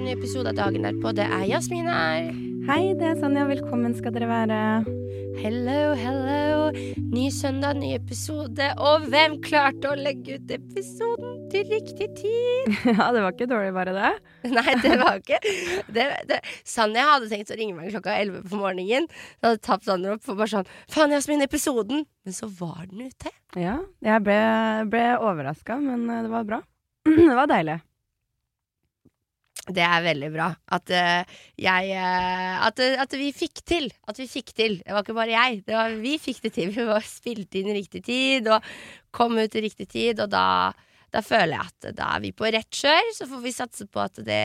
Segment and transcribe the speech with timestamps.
[0.00, 1.10] En ny episode av Dagen derpå.
[1.12, 2.30] Det er Jasmin her.
[2.70, 3.42] Hei, det er Sanja.
[3.48, 4.60] Velkommen skal dere være.
[5.42, 6.70] Hello, hello.
[7.10, 8.70] Ny søndag, ny episode.
[8.80, 12.78] Og hvem klarte å legge ut episoden til riktig tid?
[12.96, 14.12] Ja, det var ikke dårlig, bare det.
[14.56, 15.42] Nei, det var ikke
[15.92, 16.40] det, det.
[16.64, 19.10] Sanja hadde tenkt å ringe meg klokka 11 på morgenen.
[19.42, 22.06] Da hadde tapt Sanja opp og bare sånn Faen, Jasmin, episoden!
[22.24, 23.36] Men så var den ute.
[23.58, 24.40] Ja, jeg ble,
[24.92, 26.64] ble overraska, men eh, det var bra.
[27.10, 27.80] Det var deilig.
[29.70, 33.90] Det er veldig bra at uh, jeg uh, at, at vi fikk til.
[34.10, 34.78] At vi fikk til.
[34.84, 35.62] Det var ikke bare jeg.
[35.66, 36.72] Det var, vi fikk det til.
[36.76, 38.64] Vi var spilte inn i riktig tid og
[39.14, 40.70] kom ut i riktig tid, og da,
[41.10, 43.10] da føler jeg at da er vi på rett kjør.
[43.16, 44.44] Så får vi satse på at det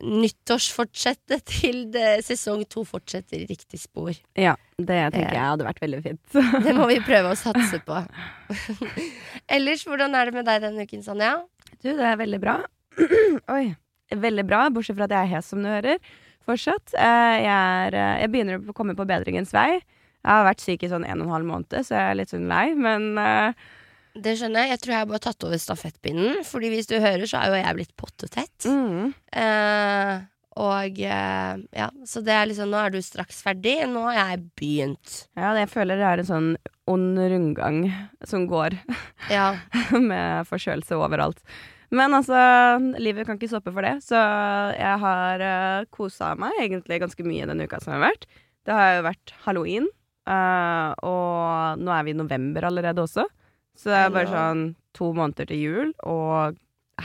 [0.00, 4.12] nyttårsfortsettet til det, sesong to fortsetter i riktig spor.
[4.38, 6.22] Ja, det tenker jeg hadde vært veldig fint.
[6.66, 8.00] Det må vi prøve å satse på.
[9.52, 11.36] Ellers, hvordan er det med deg denne uken, Sanja?
[11.78, 12.58] Du, det er veldig bra.
[13.56, 13.64] Oi.
[14.20, 15.98] Veldig bra, bortsett fra at jeg er hes, som du hører.
[16.46, 16.94] Fortsatt.
[16.98, 19.78] Eh, Jeg, er, eh, jeg begynner å komme på bedringens vei.
[19.78, 22.30] Jeg har vært syk i sånn en og en halv måned, så jeg er litt
[22.30, 23.52] sånn lei, men eh,
[24.14, 24.70] Det skjønner jeg.
[24.74, 26.42] Jeg tror jeg har bare tatt over stafettpinnen.
[26.44, 28.66] Fordi hvis du hører, så er jo jeg blitt pottetett.
[28.68, 30.20] mm, Eh,
[30.60, 33.78] og eh, ja, så det er liksom Nå er du straks ferdig.
[33.88, 35.14] Nå har jeg begynt.
[35.34, 36.50] Ja, jeg føler det er en sånn
[36.92, 37.86] ond rundgang
[38.28, 38.76] som går
[39.30, 39.54] Ja.
[39.96, 41.40] med forkjølelse overalt.
[41.92, 42.36] Men altså,
[43.02, 44.16] livet kan ikke stoppe for det, så
[44.78, 48.24] jeg har uh, kosa meg egentlig ganske mye denne uka som har vært.
[48.64, 49.88] Det har jo vært halloween,
[50.30, 53.26] uh, og nå er vi i november allerede også.
[53.76, 54.64] Så det er bare sånn
[54.96, 56.56] to måneder til jul, og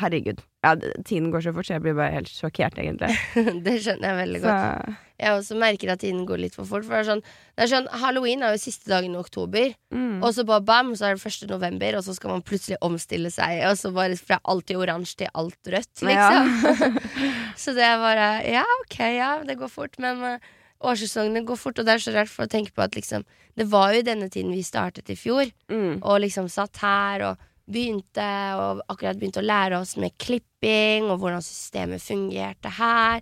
[0.02, 0.40] herregud.
[0.66, 0.72] Ja,
[1.06, 3.14] tiden går så fort, så jeg blir bare helt sjokkert, egentlig.
[3.66, 4.96] det skjønner jeg veldig Så godt.
[5.18, 6.84] Jeg også merker at tiden går litt for fort.
[6.86, 7.22] For det er sånn,
[7.58, 9.72] det er sånn Halloween er jo siste dagen i oktober.
[9.94, 10.20] mm.
[10.22, 11.48] Og så bare bam, så er det 1.
[11.50, 13.64] november, og så skal man plutselig omstille seg.
[13.72, 16.94] Og så bare fra alt i oransje til alt rødt, liksom.
[17.64, 18.28] så det er bare
[18.60, 19.98] Ja, ok, ja, det går fort.
[20.04, 20.54] Men uh,
[20.86, 23.26] årssesongene går fort, og det er så rart for å tenke på at liksom
[23.58, 25.98] Det var jo i denne tiden vi startet i fjor, Mm.
[26.06, 31.20] og liksom satt her og begynte, og akkurat begynte å lære oss med klipping, og
[31.22, 33.22] hvordan systemet fungerte her.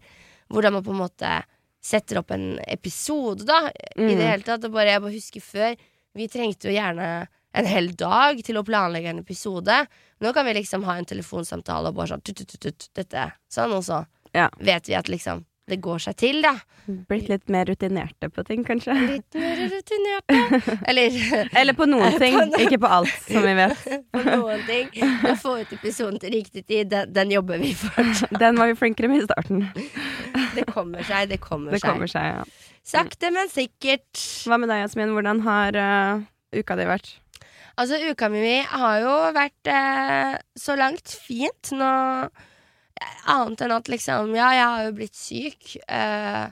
[0.54, 1.32] Hvordan man på en måte
[1.86, 4.18] setter opp en episode, da, i Mm.
[4.18, 4.72] det hele tatt.
[4.72, 5.76] Bare, jeg bare husker før,
[6.16, 9.88] vi trengte jo gjerne en hel dag til å planlegge en episode.
[10.22, 13.72] Nå kan vi liksom ha en telefonsamtale og bare sånn tut, tut, tut, dette, sånn,
[13.74, 14.50] og så Ja.
[14.60, 16.52] vet vi at liksom det går seg til, da.
[17.10, 18.94] Blitt litt mer rutinerte på ting, kanskje.
[19.00, 20.60] Litt mer rutinerte.
[20.92, 21.16] Eller
[21.58, 23.82] Eller på noen ting, På noe- ikke på alt, som vi vet.
[24.14, 24.92] på noen ting.
[25.26, 28.14] Å få ut episoden til riktig tid, den, den jobber vi for.
[28.46, 29.66] Den var vi flinkere med i starten.
[30.56, 32.22] Det kommer seg, det kommer Det kommer seg.
[32.22, 32.80] seg, ja.
[32.86, 34.22] Sakte, men sikkert.
[34.46, 35.16] Hva med deg, Jasmin?
[35.18, 37.16] Hvordan har uh, uka di vært?
[37.82, 41.74] Altså, uka mi har jo vært uh, så langt fint.
[41.76, 41.90] Nå
[43.32, 45.76] Annet enn at liksom Ja, jeg har jo blitt syk.
[45.90, 46.48] Uh,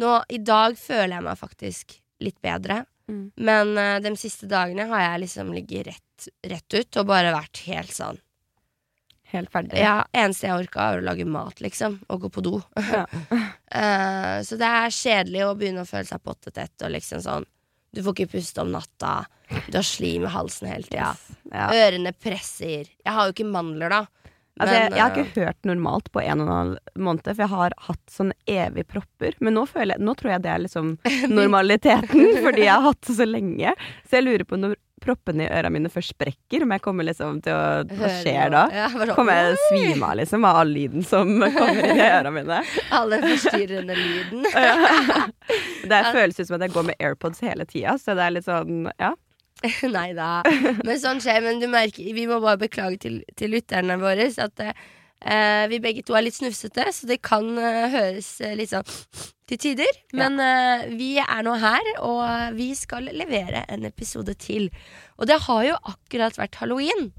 [0.00, 2.82] nå, I dag føler jeg meg faktisk litt bedre.
[3.10, 3.24] Mm.
[3.36, 7.66] Men uh, de siste dagene har jeg liksom ligget rett, rett ut og bare vært
[7.68, 8.20] helt sånn
[9.34, 9.80] Helt ferdig?
[9.82, 11.96] Ja, eneste jeg orka, var å lage mat, liksom.
[12.12, 12.58] Og gå på do.
[12.78, 13.04] Ja.
[13.74, 17.46] Eh, så det er kjedelig å begynne å føle seg pottetett og liksom sånn
[17.90, 19.24] Du får ikke puste om natta.
[19.66, 21.08] Du har slim i halsen hele tida.
[21.50, 21.64] Ja.
[21.74, 22.86] Ørene presser.
[22.86, 24.23] Jeg har jo ikke mandler, da.
[24.54, 27.42] Altså, jeg, jeg har eh, ikke hørt normalt på en og en halv måned, for
[27.42, 29.34] jeg har hatt sånne evige propper.
[29.42, 30.92] Men nå, jeg, nå tror jeg det er liksom
[31.40, 33.74] normaliteten, fordi jeg har hatt det så lenge.
[34.06, 37.40] Så jeg lurer på når proppene i øra mine først sprekker, om jeg kommer liksom
[37.44, 38.62] til å Hva skjer da?
[38.94, 42.06] Sånn, Kommer jeg til å svime av liksom av all lyden som kommer inn i
[42.06, 42.60] øra mine?
[42.96, 44.46] All den forstyrrende lyden.
[45.90, 48.46] Det føles ut som at jeg går med AirPods hele tida, så det er litt
[48.48, 49.12] sånn Ja.
[49.96, 50.42] Nei da.
[50.84, 51.42] Men sånn skjer.
[51.44, 56.04] Men du merker, vi må bare beklage til, til lytterne våre at eh, vi begge
[56.06, 58.86] to er litt snufsete, så det kan eh, høres eh, litt sånn
[59.48, 60.00] til tider.
[60.16, 64.70] Men eh, vi er nå her, og vi skal levere en episode til.
[65.18, 67.12] Og det har jo akkurat vært halloween.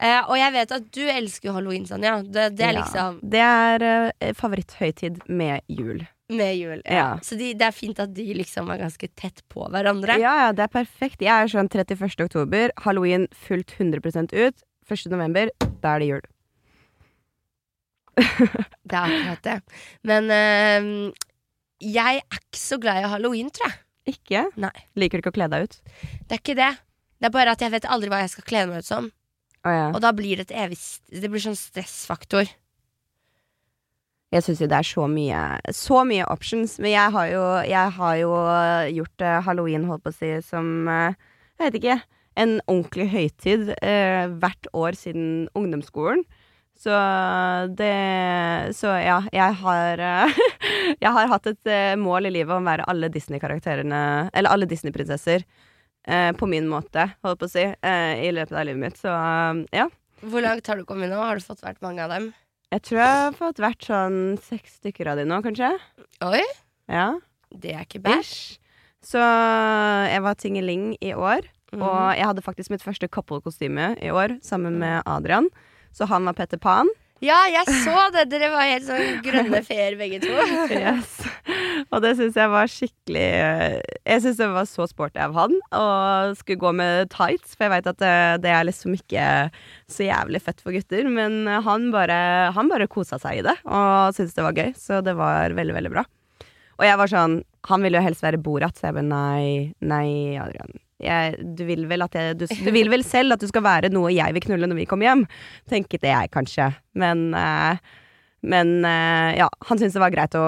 [0.00, 2.16] Eh, og jeg vet at du elsker halloween, Sanja.
[2.22, 2.80] Det, det er Ja.
[2.82, 3.84] liksom Det er
[4.20, 6.06] eh, favoritthøytid med jul.
[6.30, 6.80] med jul.
[6.88, 7.18] Ja.
[7.22, 10.16] Så de, det er fint at de liksom er ganske tett på hverandre.
[10.18, 11.20] Ja, ja, det er perfekt.
[11.20, 12.24] Jeg er sånn 31.
[12.24, 14.62] oktober, halloween fullt 100% ut.
[14.90, 15.06] 1.
[15.12, 15.48] november,
[15.80, 16.24] da er det jul.
[18.84, 19.54] Det er akkurat det.
[20.06, 20.88] Men eh,
[21.82, 23.80] jeg er ikke så glad i halloween, tror jeg.
[24.14, 24.42] Ikke?
[24.60, 24.72] Nei.
[25.00, 25.76] Liker du ikke å kle deg ut?
[26.28, 26.72] Det er ikke det.
[27.18, 29.08] Det er bare at jeg vet aldri hva jeg skal kle meg ut som.
[29.64, 29.86] Å ja.
[29.94, 30.78] Og da blir det et evig
[31.08, 32.50] Det blir sånn stressfaktor.
[34.34, 36.78] Jeg syns jo det er så mye Så mye options.
[36.82, 38.32] Men jeg har jo, jeg har jo
[38.98, 41.14] gjort uh, halloween, holdt på å si, som uh,
[41.56, 41.98] Jeg vet ikke.
[42.44, 46.24] En ordentlig høytid uh, hvert år siden ungdomsskolen.
[46.74, 46.94] Så
[47.78, 50.40] det Så ja, jeg har eh,
[51.04, 54.68] Jeg har hatt et eh, mål i livet om å være alle Disney-karakterene Eller alle
[54.70, 55.46] Disney-prinsesser.
[56.06, 58.96] Eh, på min måte, holdt på å si, eh, i løpet av livet mitt.
[59.00, 59.88] Så eh, ja.
[60.24, 61.18] Hvor langt har du kommet nå?
[61.20, 62.30] Har du fått vært mange av dem?
[62.72, 65.72] Jeg tror jeg har fått vært sånn seks stykker av de nå, kanskje.
[66.26, 66.42] Oi,
[66.90, 67.12] Ja.
[67.54, 68.58] det er ikke bæsj.
[69.04, 71.82] Så jeg var tingeling i år, Mm.
[71.82, 75.48] og jeg hadde faktisk mitt første couple-kostyme i år sammen med Adrian.
[75.92, 76.86] Så han var Petter Pan.
[77.24, 78.26] Ja, jeg så det!
[78.32, 80.32] Dere var helt sånn grønne feer begge to.
[80.74, 81.20] Yes.
[81.92, 85.84] Og det syns jeg var skikkelig Jeg syns det var så sporty av han å
[86.38, 89.26] skulle gå med tights, for jeg veit at det, det er liksom ikke
[89.90, 91.08] så jævlig fett for gutter.
[91.12, 92.18] Men han bare,
[92.56, 95.76] han bare kosa seg i det og syntes det var gøy, så det var veldig,
[95.78, 96.04] veldig bra.
[96.80, 97.36] Og jeg var sånn
[97.70, 99.44] Han ville jo helst være Borat, så jeg bare nei,
[99.80, 100.74] nei, Adrian.
[101.02, 104.36] Jeg, du, vil jeg, du, du vil vel selv at du skal være noe jeg
[104.36, 105.26] vil knulle når vi kommer hjem,
[105.70, 106.70] tenkte jeg kanskje.
[107.00, 107.82] Men, eh,
[108.46, 110.46] men eh, ja, han syntes det var greit å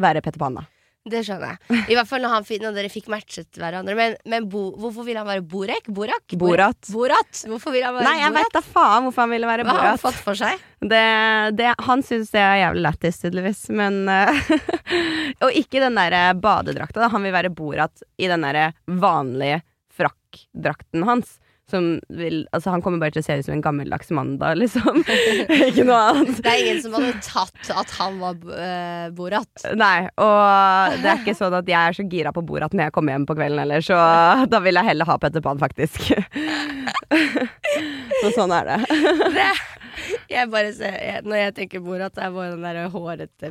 [0.00, 0.66] være Petter Pan, da.
[1.06, 1.80] Det skjønner jeg.
[1.92, 3.94] I hvert fall når, han, når dere fikk matchet hverandre.
[3.94, 5.86] Men, men bo, hvorfor vil han være Borek?
[5.94, 6.34] Borak?
[6.34, 6.90] Borat.
[6.90, 7.42] Borat?
[7.46, 8.42] Hvorfor vil han være Nei, jeg Borat?
[8.48, 10.64] veit da faen hvorfor han ville være Hva har han fått for seg?
[10.82, 11.04] Det,
[11.58, 14.42] det, han syns det er jævlig lættis, tydeligvis, men eh,
[15.46, 17.12] Og ikke den derre badedrakta, da.
[17.14, 19.62] Han vil være Borat i den derre vanlige
[19.96, 21.36] frakkdrakten hans.
[21.70, 24.52] Som vil Altså, han kommer bare til å se ut som en gammeldags mann da,
[24.54, 25.02] liksom.
[25.68, 26.38] ikke noe annet.
[26.44, 29.66] Det er ingen som hadde tatt at han var uh, Borat.
[29.74, 32.96] Nei, og det er ikke sånn at jeg er så gira på Borat når jeg
[32.96, 33.98] kommer hjem på kvelden heller, så
[34.50, 36.12] da vil jeg heller ha Petter Pan, faktisk.
[38.22, 38.78] så sånn er det.
[39.34, 39.50] Det,
[40.36, 43.50] jeg bare ser, jeg, når jeg tenker Borat, det er bare den der hårete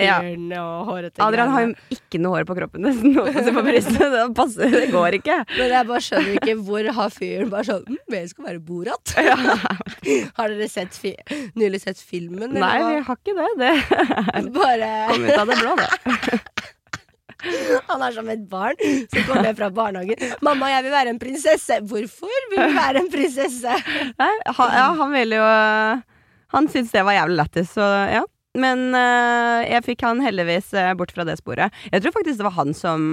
[0.00, 0.18] Ja.
[0.62, 3.14] og hårete Adrian har jo ikke noe hår på kroppen nesten.
[3.16, 3.98] På brystet.
[4.14, 5.38] Det passer, det går ikke.
[5.56, 9.14] Men jeg bare skjønner ikke hvor har fyren bare sånn mm, Jeg skal være Borat.
[10.38, 10.96] har dere sett
[11.58, 12.50] nylig sett filmen?
[12.50, 13.50] eller Nei, vi har ikke det.
[13.60, 16.40] Det Bare kom ut av det blå, det.
[17.90, 20.36] Han er som et barn som kommer fra barnehagen.
[20.40, 23.76] 'Mamma, jeg vil være en prinsesse.' Hvorfor vil du være en prinsesse?
[24.20, 25.48] Nei, han, ja, han ville jo
[26.56, 28.24] Han syntes det var jævlig lættis, så ja.
[28.58, 31.70] Men uh, jeg fikk han heldigvis uh, bort fra det sporet.
[31.92, 33.04] Jeg tror faktisk det var han som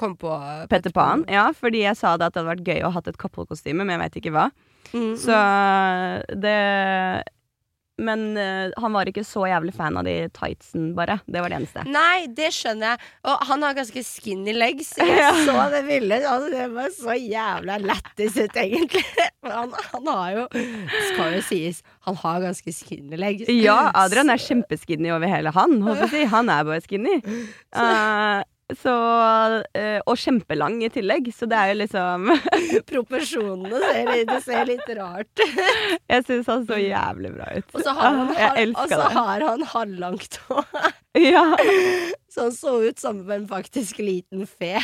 [0.00, 0.32] Kom på
[0.70, 1.26] Petter Pan.
[1.28, 3.92] Ja, fordi jeg sa det at det hadde vært gøy å ha et couple-kostyme, men
[3.92, 4.46] jeg veit ikke hva.
[4.94, 5.36] Mm, Så
[6.40, 6.54] det
[8.00, 11.18] Men uh, han var ikke så jævlig fan av de tightsen, bare.
[11.28, 11.84] Det var det eneste.
[11.90, 13.10] Nei, det skjønner jeg.
[13.28, 14.94] Og han har ganske skinny legs.
[15.00, 16.24] Jeg så det bildet.
[16.28, 19.04] Altså, det var så jævla lættis ut, egentlig.
[19.44, 23.48] Men Han, han har jo Skal jo sies, han har ganske skinny legs.
[23.48, 25.78] Ja, Adrian er kjempeskinny over hele han.
[25.84, 26.28] Håper jeg.
[26.32, 27.20] Han er bare skinny.
[27.70, 28.40] Eh,
[28.78, 28.92] så,
[29.74, 32.28] eh, og kjempelang i tillegg, så det er jo liksom
[32.90, 35.42] Proporsjonene ser, det ser litt rart
[36.12, 37.70] Jeg syns han så jævlig bra ut.
[37.74, 40.66] Og så har han, hal- og så har han halvlangt hår.
[41.18, 41.42] Ja.
[42.30, 44.76] Så han så ut som en faktisk liten fe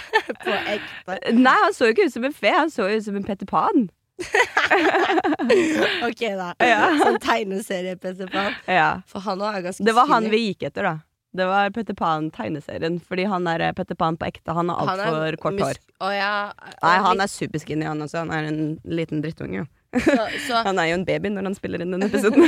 [0.43, 1.21] på ekte.
[1.39, 3.47] Nei, han så jo ikke ut som en fe, han så ut som en Petter
[3.47, 3.85] Pan.
[6.03, 6.49] Ok, da.
[6.65, 6.81] Ja.
[6.99, 8.55] Sånn tegneserie-Petter Pan.
[8.67, 8.89] Ja.
[9.11, 10.95] For han òg er ganske Det var han vi gikk etter, da.
[11.37, 12.99] Det var Petter Pan-tegneserien.
[13.05, 14.55] Fordi han er eh, Petter Pan på ekte.
[14.57, 15.81] Han har altfor kort hår.
[16.01, 16.35] Å, ja.
[16.83, 18.25] Nei, han er superskinny, han også.
[18.25, 19.67] Han er en liten drittunge,
[20.05, 22.45] så, så, Han er jo en baby når han spiller inn den episoden.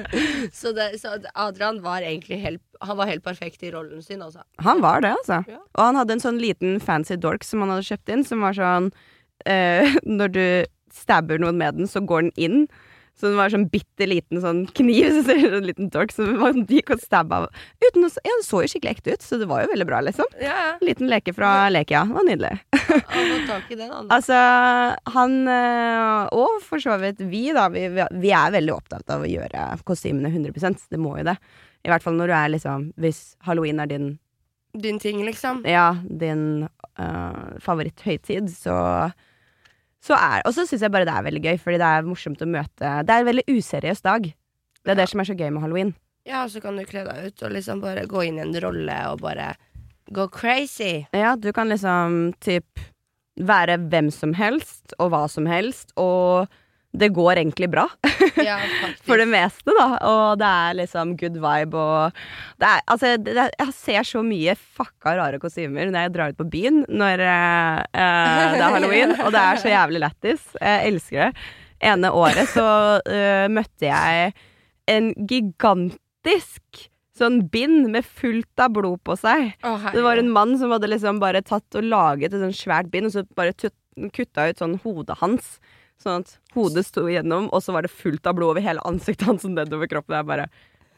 [0.60, 4.44] så, det, så Adrian var egentlig helt Han var helt perfekt i rollen sin, altså.
[4.64, 5.42] Han var det, altså.
[5.50, 5.60] Ja.
[5.76, 8.56] Og han hadde en sånn liten fancy dork som han hadde kjøpt inn, som var
[8.56, 8.90] sånn
[9.48, 10.46] eh, Når du
[10.96, 12.62] stabber noen med den, så går den inn.
[13.16, 16.34] Så den var sånn bitte liten sånn kniv, så ser du en liten dork som
[16.40, 17.46] man gikk og stabba
[17.80, 20.02] uten å Ja, det så jo skikkelig ekte ut, så det var jo veldig bra,
[20.04, 20.28] liksom.
[20.42, 20.72] Ja, ja.
[20.84, 22.04] Liten leke fra Lekia.
[22.08, 22.52] Det var nydelig.
[23.76, 23.94] Den.
[24.14, 24.36] Altså,
[25.16, 27.66] han eh, Og for så vidt vi, da.
[27.72, 31.36] Vi, vi er veldig opptatt av å gjøre kostymene 100 Det må jo det.
[31.86, 34.08] I hvert fall når du er liksom Hvis halloween er din
[34.76, 35.62] Din ting, liksom.
[35.64, 36.66] ja, din
[37.00, 38.74] uh, favoritthøytid, så
[40.04, 42.42] så er Og så syns jeg bare det er veldig gøy, fordi det er morsomt
[42.42, 44.28] å møte Det er en veldig useriøs dag.
[44.84, 45.94] Det er det som er så gøy med halloween.
[46.26, 48.54] Ja, og så kan du kle deg ut og liksom bare gå inn i en
[48.62, 49.54] rolle og bare
[50.14, 51.06] gå crazy.
[51.14, 52.82] Ja, du kan liksom typ
[53.36, 56.46] være hvem som helst og hva som helst, og
[56.98, 57.86] det går egentlig bra.
[58.36, 58.58] Ja.
[59.06, 59.86] For det meste, da.
[60.06, 62.18] Og det er liksom good vibe og
[62.60, 66.38] det er, Altså, det, jeg ser så mye fucka rare kostymer når jeg drar ut
[66.42, 70.44] på byen når eh, eh, det er halloween, og det er så jævlig lættis.
[70.60, 71.46] Jeg elsker det.
[71.90, 72.66] Ene året så
[73.08, 74.34] eh, møtte jeg
[74.92, 76.86] en gigantisk
[77.16, 79.54] sånn bind med fullt av blod på seg.
[79.64, 82.92] Oh, Det var en mann som hadde liksom bare tatt og laget et sånt svært
[82.92, 83.56] bind, og så bare
[84.12, 85.56] kutta ut sånn hodet hans.
[86.02, 89.28] Sånn at hodet sto igjennom, og så var det fullt av blod over hele ansiktet
[89.28, 90.18] hans og nedover kroppen.
[90.18, 90.48] Er bare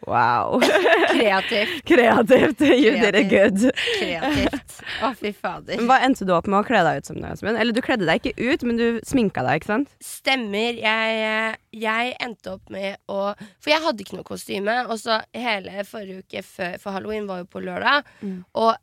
[0.06, 0.60] wow.
[1.12, 1.84] Kreativt.
[1.84, 2.60] Kreativt.
[2.60, 3.58] You did it good.
[3.98, 4.80] Kreativt.
[5.02, 5.82] Å, fy fader.
[5.86, 7.20] Hva endte du opp med å kle deg ut som?
[7.22, 7.58] Jasmin?
[7.58, 9.94] Eller du kledde deg ikke ut, men du sminka deg, ikke sant?
[10.04, 10.78] Stemmer.
[10.82, 14.76] Jeg, jeg endte opp med å For jeg hadde ikke noe kostyme.
[14.88, 18.06] Og så hele forrige uke før, for halloween var jo på lørdag.
[18.22, 18.42] Mm.
[18.58, 18.74] Og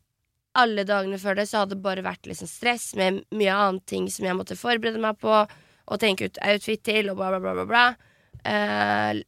[0.55, 4.07] alle dagene før det så hadde det bare vært liksom stress med mye annet ting
[4.11, 5.43] som jeg måtte forberede meg på.
[5.85, 7.53] Og tenke ut outfit til, og bla, bla, bla.
[7.53, 7.85] bla, bla.
[8.45, 9.21] Eh,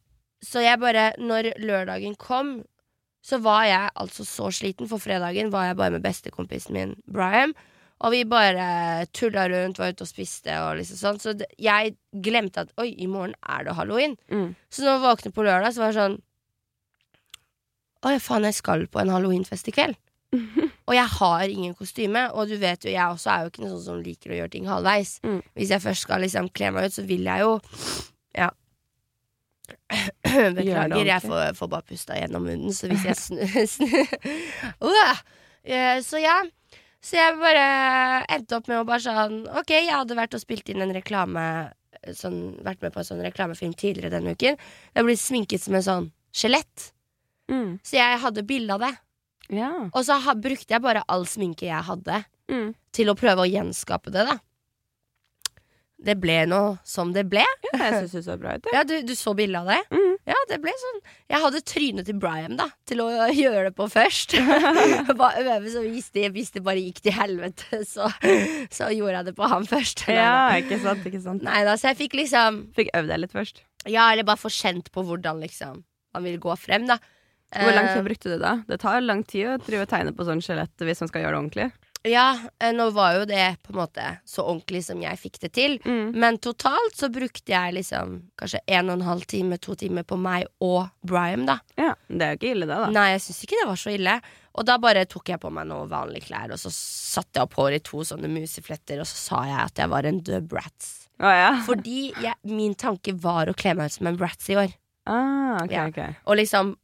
[0.44, 2.62] så jeg bare Når lørdagen kom,
[3.22, 4.88] så var jeg altså så sliten.
[4.88, 7.54] For fredagen var jeg bare med bestekompisen min, Brian.
[7.98, 11.18] Og vi bare tulla rundt, var ute og spiste og liksom sånn.
[11.22, 14.14] Så det, jeg glemte at oi, i morgen er det halloween.
[14.30, 14.52] Mm.
[14.70, 16.18] Så når jeg våknet på lørdag, så var det sånn
[18.06, 19.98] Å ja, faen, jeg skal på en halloweenfest i kveld.
[20.88, 23.74] og jeg har ingen kostyme, og du vet jo, jeg også er jo ikke noen
[23.74, 25.18] sånn som liker å gjøre ting halvveis.
[25.26, 25.42] Mm.
[25.58, 27.52] Hvis jeg først skal liksom kle meg ut, så vil jeg jo
[28.38, 28.48] Ja.
[30.56, 33.90] Beklager, jeg får, får bare pusta gjennom munnen, så hvis jeg snur snu!
[35.68, 36.36] Eh, så ja.
[37.04, 37.64] Så jeg bare
[38.32, 41.42] endte opp med å bare sånn Ok, jeg hadde vært og spilt inn en reklame
[42.16, 44.56] sånn, Vært med på en sånn reklamefilm tidligere denne uken.
[44.94, 46.92] Jeg ble sminket som en sånn skjelett.
[47.52, 47.76] Mm.
[47.84, 48.94] Så jeg hadde bilde av det.
[49.54, 49.70] Ja.
[49.92, 52.70] Og så ha, brukte jeg bare all sminke jeg hadde, Mm.
[52.96, 54.38] til å prøve å gjenskape det, da.
[55.98, 57.42] Det ble noe som det ble.
[57.72, 58.68] Ja, Jeg synes det så bra ut.
[58.72, 59.80] Ja, du, du så bilde av det?
[59.90, 60.12] Mm.
[60.30, 60.98] Ja, det ble sånn
[61.32, 63.08] Jeg hadde trynet til Brian, da, til å
[63.42, 64.36] gjøre det på først.
[65.18, 68.06] Bare øve, så hvis det, hvis det bare gikk til helvete, så,
[68.70, 70.04] så gjorde jeg det på han først.
[70.12, 71.42] Ja, ikke sant, ikke sant.
[71.48, 73.64] Nei da, så jeg fikk liksom Fikk øvd deg litt først.
[73.90, 75.82] Ja, eller bare få kjent på hvordan liksom
[76.14, 77.00] man vil gå frem, da.
[77.54, 78.56] Hvor lang tid Eh, brukte du da?
[78.68, 81.36] Det tar lang tid å drive og tegne på sånn skjelett hvis man skal gjøre
[81.36, 81.68] det ordentlig.
[82.06, 85.50] Ja, eh, nå var jo det på en måte så ordentlig som jeg fikk det
[85.56, 85.78] til.
[85.84, 86.12] Mm.
[86.14, 90.16] Men totalt så brukte jeg liksom kanskje en og en halv time, to timer på
[90.20, 91.58] meg og Brian, da.
[91.76, 92.90] Ja, Det er jo ikke ille, det, da.
[92.94, 94.16] Nei, jeg syns ikke det var så ille.
[94.58, 97.54] Og da bare tok jeg på meg noen vanlige klær, og så satte jeg opp
[97.58, 101.08] håret i to sånne musefletter, og så sa jeg at jeg var en død brats.
[101.18, 101.52] Å ja.
[101.66, 104.74] Fordi jeg, min tanke var å kle meg ut som en brats i år.
[105.08, 105.86] Ah, okay, Ja.
[105.90, 106.14] okay.
[106.26, 106.76] Og liksom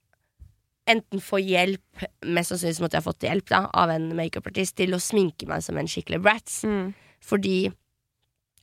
[0.91, 5.01] enten få hjelp, mest sannsynlig måtte jeg fått hjelp da, av en makeupartist, til å
[5.01, 6.59] sminke meg som en skikkelig brats.
[6.69, 6.93] Mm.
[7.25, 7.59] Fordi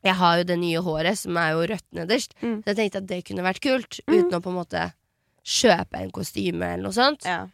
[0.01, 2.33] jeg har jo det nye håret, som er jo rødt nederst.
[2.41, 2.59] Mm.
[2.63, 4.15] Så jeg tenkte at det kunne vært kult, Mm.
[4.17, 4.83] uten å på en måte
[5.45, 7.25] kjøpe en kostyme eller noe sånt.
[7.25, 7.47] Ja.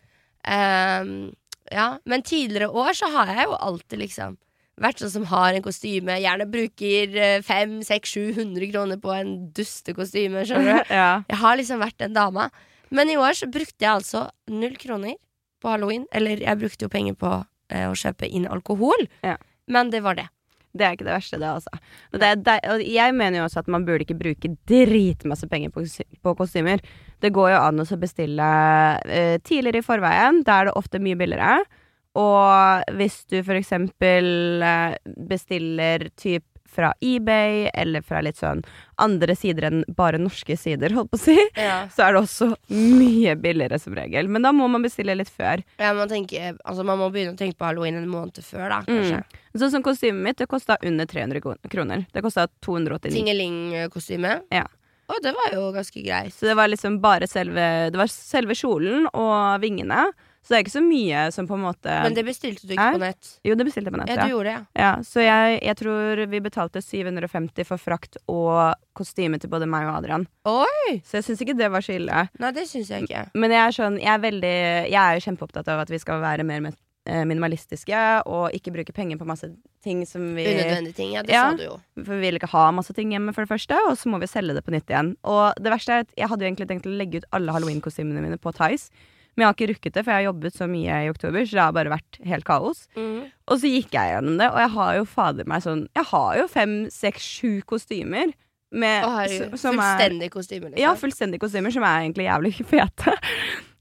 [0.48, 1.34] Um,
[1.72, 4.38] ja, men tidligere år så har jeg jo alltid liksom
[4.80, 9.10] vært sånn som har en kostyme, gjerne bruker eh, fem, seks, sju hundre kroner på
[9.16, 10.94] en dustekostyme, skjønner du.
[11.02, 11.24] ja.
[11.28, 12.50] Jeg har liksom vært den dama.
[12.92, 15.16] Men i år så brukte jeg altså null kroner
[15.62, 16.06] på halloween.
[16.16, 17.32] Eller jeg brukte jo penger på
[17.74, 19.38] eh, å kjøpe inn alkohol, Ja.
[19.68, 20.28] men det var det.
[20.78, 21.80] Det er ikke det verste, det, altså.
[22.14, 25.72] Men det er, og jeg mener jo også at man burde ikke bruke dritmasse penger
[25.74, 25.82] på,
[26.22, 26.84] på kostymer.
[27.24, 28.50] Det går jo an å bestille
[29.10, 30.44] eh, tidligere i forveien.
[30.46, 31.64] Da er det ofte mye billigere.
[32.18, 34.94] Og hvis du for eksempel eh,
[35.30, 38.64] bestiller typ fra eBay, eller fra litt sånn
[39.02, 41.36] andre sider enn bare norske sider, holdt på å si,
[41.94, 44.30] så er det også mye billigere som regel.
[44.32, 45.64] Men da må man bestille litt før.
[45.82, 48.82] Ja, man, tenker, altså, man må begynne å tenke på halloween en måned før, da,
[48.88, 49.22] kanskje.
[49.58, 52.06] Sånn som kostymet mitt, det kosta under 300 kroner.
[52.14, 53.14] Det kosta 289.
[53.16, 54.36] Tingeling-kostyme.
[54.54, 54.68] Ja.
[55.08, 56.36] Å, det var jo ganske greit.
[56.36, 60.10] Så det var liksom bare selve Det var selve kjolen og vingene.
[60.48, 62.86] Så det er ikke så mye som på en måte Men det bestilte du ikke
[62.88, 62.94] er.
[62.96, 63.32] på nett.
[63.44, 64.24] Jo, det bestilte jeg på nett, Ja, ja.
[64.24, 64.82] du gjorde det, ja.
[64.86, 64.92] ja.
[65.04, 69.98] Så jeg, jeg tror vi betalte 750 for frakt og kostyme til både meg og
[70.00, 70.24] Adrian.
[70.48, 71.02] Oi!
[71.04, 72.24] Så jeg syns ikke det var så ille.
[72.40, 73.26] Nei, det syns jeg ikke.
[73.36, 74.56] Men jeg er sånn Jeg er veldig
[74.88, 76.78] Jeg er jo kjempeopptatt av at vi skal være mer med,
[77.12, 79.50] eh, minimalistiske og ikke bruke penger på masse
[79.84, 81.12] ting som vi Unødvendige ting.
[81.14, 81.50] Ja, det Ja.
[81.52, 81.76] sa du jo.
[82.04, 84.28] For vi vil ikke ha masse ting hjemme, for det første, og så må vi
[84.32, 85.14] selge det på nytt igjen.
[85.24, 88.22] Og det verste er at jeg hadde jo egentlig tenkt å legge ut alle halloween-kostymene
[88.24, 88.90] mine på Tice,
[89.38, 91.52] Men jeg har ikke rukket det, for jeg har jobbet så mye i oktober, så
[91.60, 92.80] det har bare vært helt kaos.
[92.98, 93.28] Mm.
[93.48, 96.38] Og så gikk jeg gjennom det, og jeg har jo fader meg sånn Jeg har
[96.40, 98.34] jo fem, seks, sju kostymer.
[98.74, 100.82] Med, er- Fullstendig kostymer, liksom.
[100.82, 103.14] Ja, fullstendige kostymer som er egentlig jævlig fete.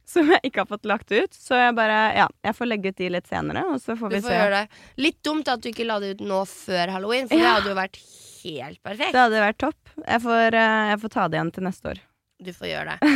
[0.07, 1.33] Som jeg ikke har fått lagt ut.
[1.35, 4.21] Så jeg bare Ja, jeg får legge ut de litt senere, og så får vi
[4.21, 4.37] får se.
[4.39, 4.85] gjøre det.
[5.03, 7.79] Litt dumt at du ikke la det ut nå før halloween, for det hadde jo
[7.81, 7.99] vært
[8.45, 9.11] helt perfekt.
[9.17, 9.81] Det hadde vært topp.
[10.05, 12.05] Jeg får, eh, jeg får ta det igjen til neste år.
[12.43, 13.13] Du får gjøre det.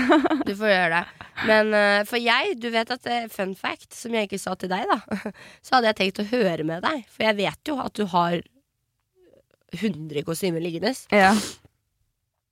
[0.48, 1.26] Du får gjøre det.
[1.48, 4.70] Men uh, for jeg, du vet at eh, fun fact, som jeg ikke sa til
[4.72, 4.96] deg, da,
[5.66, 7.02] så hadde jeg tenkt å høre med deg.
[7.12, 8.38] For jeg vet jo at du har
[9.76, 10.94] 100 kostymer liggende.
[11.14, 11.34] Ja.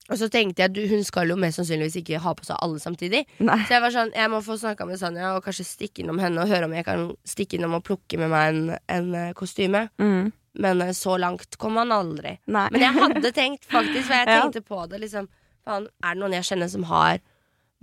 [0.08, 2.80] Og så tenkte jeg du, hun skal jo mest sannsynligvis ikke ha på seg alle
[2.80, 3.24] samtidig.
[3.44, 3.58] Nei.
[3.68, 6.44] Så jeg var sånn, jeg må få snakka med Sanja og kanskje stikke innom henne
[6.44, 8.62] og høre om jeg kan stikke innom og plukke med meg en,
[8.94, 9.86] en eh, kostyme.
[10.00, 10.30] Mm.
[10.64, 12.38] Men så langt kom han aldri.
[12.48, 12.64] Nei.
[12.72, 14.40] Men jeg hadde tenkt faktisk, for jeg Ja.
[14.46, 15.28] tenkte på det liksom
[15.66, 17.22] Faen, er det noen jeg kjenner som har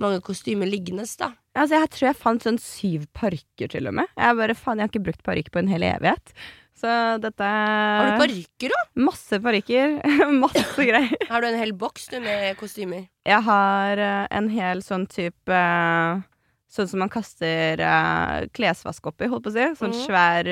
[0.02, 1.32] mange kostymer liggende, da?
[1.56, 4.12] Altså, jeg tror jeg fant sånn syv parykker, til og med.
[4.20, 6.34] Jeg bare, faen, jeg har ikke brukt parykk på en hel evighet.
[6.76, 6.92] Så
[7.24, 8.82] dette Har du parykker da?
[9.00, 9.94] Masse parykker.
[10.44, 11.28] Masse greier.
[11.30, 13.08] Har du en hel boks du med kostymer?
[13.26, 16.24] Jeg har eh, en hel sånn type eh,
[16.76, 19.68] Sånn som man kaster uh, klesvask oppi, holdt på å si.
[19.80, 20.00] Sånn mm.
[20.02, 20.50] svær,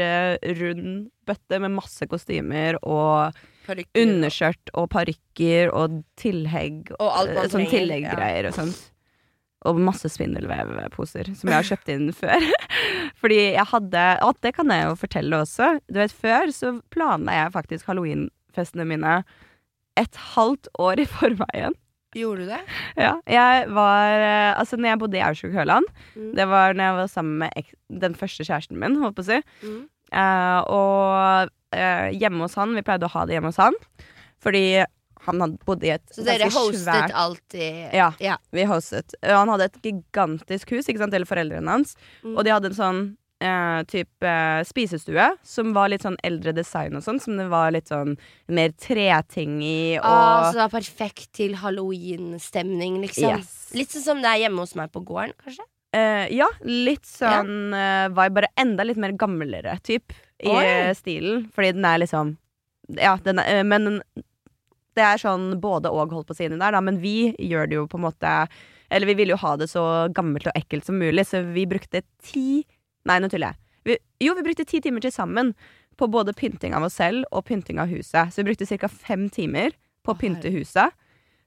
[0.56, 0.86] rund
[1.28, 4.02] bøtte med masse kostymer og Parykker.
[4.04, 6.92] underskjørt og parykker og tillegg.
[7.00, 8.50] Og alt man eh, sånn trenger, ja.
[8.50, 8.82] og sånt.
[9.64, 12.44] Og masse spindelvevposer som jeg har kjøpt inn før.
[13.22, 15.70] Fordi jeg hadde Og det kan jeg jo fortelle også.
[15.88, 19.22] Du vet, Før så planla jeg faktisk halloweenfestene mine
[19.96, 21.76] et halvt år i forveien.
[22.14, 22.60] Gjorde du det?
[22.98, 26.36] Ja, jeg var eh, Altså, når jeg bodde i Aurskog-Høland, Mm.
[26.38, 27.72] det var når jeg var sammen med
[28.04, 29.40] den første kjæresten min, holdt på å si.
[29.64, 29.80] Mm.
[30.14, 33.74] Uh, og eh, hjemme hos han Vi pleide å ha det hjemme hos han.
[34.44, 34.84] Fordi
[35.24, 38.10] han hadde bodd i et Så dere ganske hostet svært- alltid Ja.
[38.20, 38.38] ja.
[38.52, 39.14] Vi hostet.
[39.24, 41.96] Og Han hadde et gigantisk hus, ikke sant, eller foreldrene hans.
[42.24, 42.38] Mm.
[42.38, 43.04] Og de hadde en sånn
[43.44, 47.20] eh, type eh, spisestue som var litt sånn eldre design og sånn.
[47.24, 49.98] Som det var litt sånn mer treting i.
[49.98, 53.38] Og Ah, så det var perfekt til halloween-stemning, liksom.
[53.38, 53.72] Yes.
[53.76, 55.66] Litt sånn som det er hjemme hos meg på gården, kanskje?
[55.94, 60.94] Eh, ja, litt sånn eh, vibe, bare enda litt mer gamlere typ i Oi.
[60.98, 61.48] stilen.
[61.54, 62.38] Fordi den er liksom
[62.98, 64.02] Ja, den er, eh, men
[64.94, 66.82] det er sånn både og, holdt på å si inni der, da.
[66.82, 68.34] Men vi gjør det jo på en måte
[68.92, 72.04] Eller vi ville jo ha det så gammelt og ekkelt som mulig, så vi brukte
[72.22, 72.64] ti
[73.04, 73.60] Nei, nå tuller jeg.
[73.84, 75.50] Vi, jo, vi brukte ti timer til sammen
[76.00, 78.32] på både pynting av oss selv og pynting av huset.
[78.32, 78.88] Så vi brukte ca.
[78.88, 79.76] fem timer
[80.08, 80.96] på Å, pynte huset.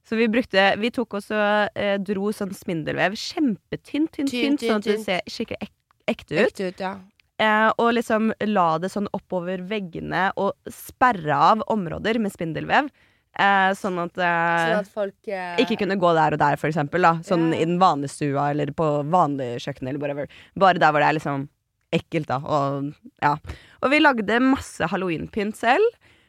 [0.07, 1.39] Så vi brukte Vi tok også
[1.73, 5.73] eh, dro sånn spindelvev kjempetynt, tynt, Tynt, tynt, sånn at det ser skikkelig ek
[6.07, 6.45] ekte ut.
[6.45, 6.93] Ekte ut, ja.
[7.37, 12.89] Eh, og liksom la det sånn oppover veggene og sperre av områder med spindelvev.
[13.37, 16.71] Eh, sånn at, eh, Sånn at folk eh, ikke kunne gå der og der, for
[16.71, 17.05] eksempel.
[17.05, 17.19] Da.
[17.27, 17.61] Sånn yeah.
[17.61, 20.31] i den vanlige stua eller på vanlig kjøkken eller whatever.
[20.57, 21.45] Bare der hvor det er liksom
[21.93, 22.39] ekkelt, da.
[22.41, 22.89] Og,
[23.23, 23.35] ja.
[23.83, 25.85] og vi lagde masse halloweenpynt selv.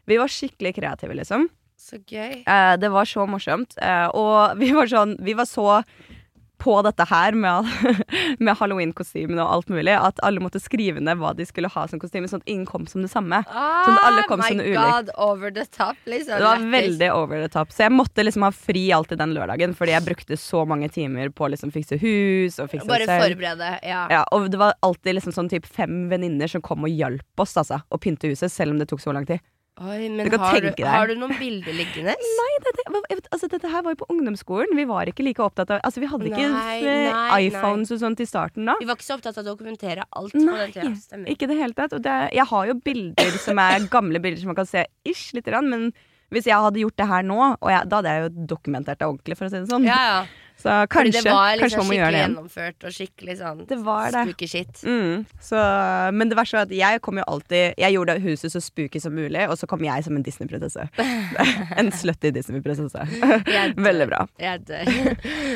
[0.08, 1.48] Vi var skikkelig kreative, liksom.
[1.78, 2.42] Så gøy.
[2.42, 3.76] Eh, det var så morsomt.
[3.80, 5.80] Eh, og vi var sånn Vi var så
[6.58, 7.68] på dette her med,
[8.42, 12.00] med halloween-kostymene og alt mulig at alle måtte skrive ned hva de skulle ha som
[12.02, 13.38] kostyme, sånn at ingen kom som det samme.
[13.46, 14.78] Sånn at alle kom Ah, som my ulikt.
[14.82, 16.34] god, over the top, liksom.
[16.38, 17.70] Det var veldig over the top.
[17.74, 21.30] Så jeg måtte liksom ha fri alltid den lørdagen, fordi jeg brukte så mange timer
[21.30, 23.28] på å liksom fikse hus og fikse Bare selv.
[23.28, 23.70] forberede.
[23.86, 24.02] Ja.
[24.10, 27.54] Ja, og det var alltid liksom sånn typ fem venninner som kom og hjalp oss
[27.60, 29.38] altså, å pynte huset, selv om det tok så lang tid.
[29.78, 32.14] Oi, men har du, har du noen bilder liggende?
[32.40, 32.84] Nei, dette,
[33.30, 34.74] altså, dette her var jo på ungdomsskolen.
[34.78, 38.00] Vi var ikke like opptatt av Altså, vi hadde ikke Nei, eh, nei, iPhones og
[38.02, 38.74] sånt i starten da.
[38.82, 40.34] Vi var ikke så opptatt av å dokumentere alt.
[40.34, 41.24] på Nei.
[41.30, 41.94] Ikke det hele tatt.
[42.02, 45.54] Det, jeg har jo bilder som er gamle bilder som man kan se ish lite
[45.54, 45.90] grann, men
[46.34, 47.38] hvis jeg hadde gjort det her nå,
[47.70, 49.86] jeg, da hadde jeg jo dokumentert det ordentlig, for å si det sånn.
[49.88, 50.20] Ja, ja.
[50.58, 52.32] Så kanskje, var liksom man må gjøre skikkelig det igjen.
[52.34, 54.22] gjennomført og skikkelig sånn Det var det.
[54.26, 54.80] spooky shit.
[54.82, 55.60] Mm, så,
[56.18, 59.14] men det verste var at jeg kom jo alltid Jeg gjorde huset så spooky som
[59.14, 60.88] mulig, og så kom jeg som en Disney-prinsesse.
[61.78, 63.06] en slutty Disney-prinsesse.
[63.78, 64.24] Veldig bra.
[64.42, 64.90] Jeg dør.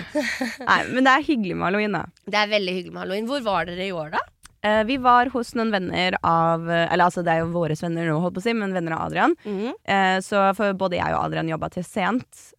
[0.70, 2.04] Nei, men det er hyggelig med halloween, da.
[2.30, 3.26] Det er veldig hyggelig med halloween.
[3.32, 4.22] Hvor var dere i år, da?
[4.62, 8.20] Eh, vi var hos noen venner av Eller altså, det er jo våre venner nå,
[8.22, 9.34] holdt på å si, men venner av Adrian.
[9.42, 9.72] Mhm.
[9.82, 12.52] Eh, så for både jeg og Adrian jobba til sent.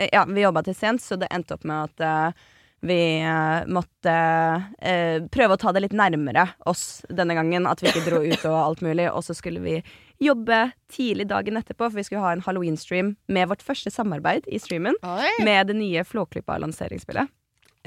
[0.00, 0.24] Eh, Ja.
[0.24, 2.42] vi jobba til sent, så det endte opp med at eh,
[2.80, 4.12] vi eh, måtte
[4.80, 7.66] eh, prøve å ta det litt nærmere oss denne gangen.
[7.68, 9.10] At vi ikke dro ut og alt mulig.
[9.12, 9.82] Og så skulle vi
[10.20, 14.58] jobbe tidlig dagen etterpå, for vi skulle ha en halloween-stream med vårt første samarbeid i
[14.60, 14.96] streamen.
[15.04, 15.28] Oi.
[15.44, 17.28] Med det nye Flåklypa-lanseringsspillet.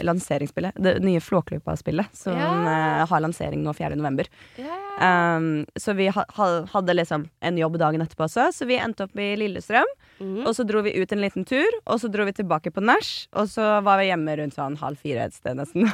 [0.01, 0.73] Lanseringsspillet.
[0.75, 3.05] Det nye Flåklypa-spillet, som yeah.
[3.09, 3.93] har lansering nå 4.
[3.99, 4.29] november.
[4.57, 4.79] Ja.
[5.37, 9.05] Um, så vi ha, ha, hadde liksom en jobb dagen etterpå også, så vi endte
[9.05, 9.89] opp i Lillestrøm.
[10.19, 10.43] Mm.
[10.47, 13.11] Og så dro vi ut en liten tur, og så dro vi tilbake på nach.
[13.37, 15.89] Og så var vi hjemme rundt sånn halv fire et sted, nesten.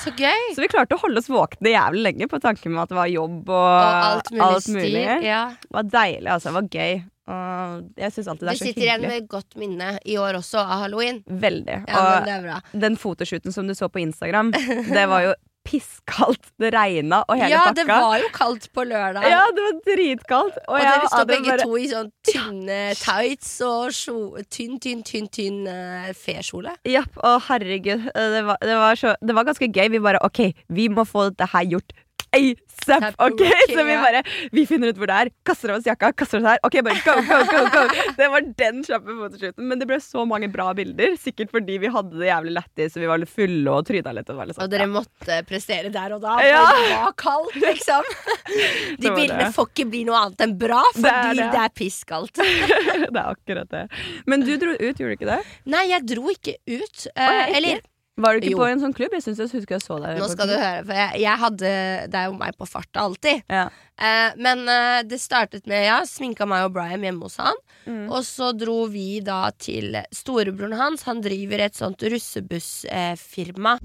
[0.00, 0.42] Så gøy!
[0.54, 3.10] Så vi klarte å holde oss våkne jævlig lenge på tanken med at det var
[3.10, 5.24] jobb og, Og alt mulig styr.
[5.24, 5.42] Ja.
[5.62, 6.50] Det var deilig, altså.
[6.50, 7.00] Det var gøy.
[7.30, 10.16] Og jeg syns alltid det Du er så sitter igjen med et godt minne i
[10.20, 11.22] år også av halloween.
[11.28, 11.78] Veldig.
[11.88, 12.58] Ja, og det bra.
[12.86, 15.36] den fotoshooten som du så på Instagram, det var jo
[15.70, 16.46] pisskaldt.
[16.58, 17.74] Det regna og hele Ja, pakka.
[17.76, 19.26] det var jo kaldt på lørdag.
[19.28, 20.56] Ja, det var dritkaldt.
[20.66, 25.02] Og, Og dere står begge bare- to i sånn tynne tights og sjo- tynn, tynn,
[25.06, 26.72] tynn, tynn uh, fekjole.
[26.88, 28.08] Ja, å herregud.
[28.14, 29.90] eh, Det var, det, var så, det var ganske gøy.
[29.90, 31.92] Vi bare OK, vi må få dette her gjort
[32.36, 33.04] ASAP.
[33.26, 33.42] Ok?
[33.70, 36.46] Så vi bare Vi finner ut hvor det er, kaster av oss jakka, kaster oss
[36.46, 36.60] her.
[36.66, 37.82] OK, bare go, go, go, go.
[38.20, 39.66] Det var den kjappe fotoshooten.
[39.70, 41.16] Men det ble så mange bra bilder.
[41.20, 44.30] Sikkert fordi vi hadde det jævlig lættis, og vi var litt fulle og tryna litt.
[44.30, 46.64] Og, sånn, Og dere måtte prestere der og da, for Ja.
[46.78, 48.10] det var kaldt, liksom.
[49.02, 49.52] De bildene det.
[49.56, 51.50] får ikke bli noe annet enn bra, Det er fordi det.
[51.54, 52.42] det er pisskaldt.
[53.04, 53.84] det er akkurat det.
[54.30, 55.40] Men du dro ut, gjorde du ikke det?
[55.70, 57.06] Nei, jeg dro ikke ut.
[57.14, 57.56] eh, oh, jeg ikke?
[57.60, 57.86] eller
[58.20, 58.58] Var du ikke Jo.
[58.60, 59.14] på en sånn klubb?
[59.16, 61.70] Jeg synes jeg husker jeg så deg Nå skal du høre, for jeg, jeg hadde
[62.12, 63.42] Det er jo meg på farta alltid.
[63.48, 63.66] Ja.
[64.00, 67.56] Eh, men eh, det startet med ja, sminka meg og Brian hjemme hos han.
[67.86, 68.06] Mm.
[68.10, 71.04] Og så dro vi da til storebroren hans.
[71.08, 73.78] Han driver et sånt russebussfirma.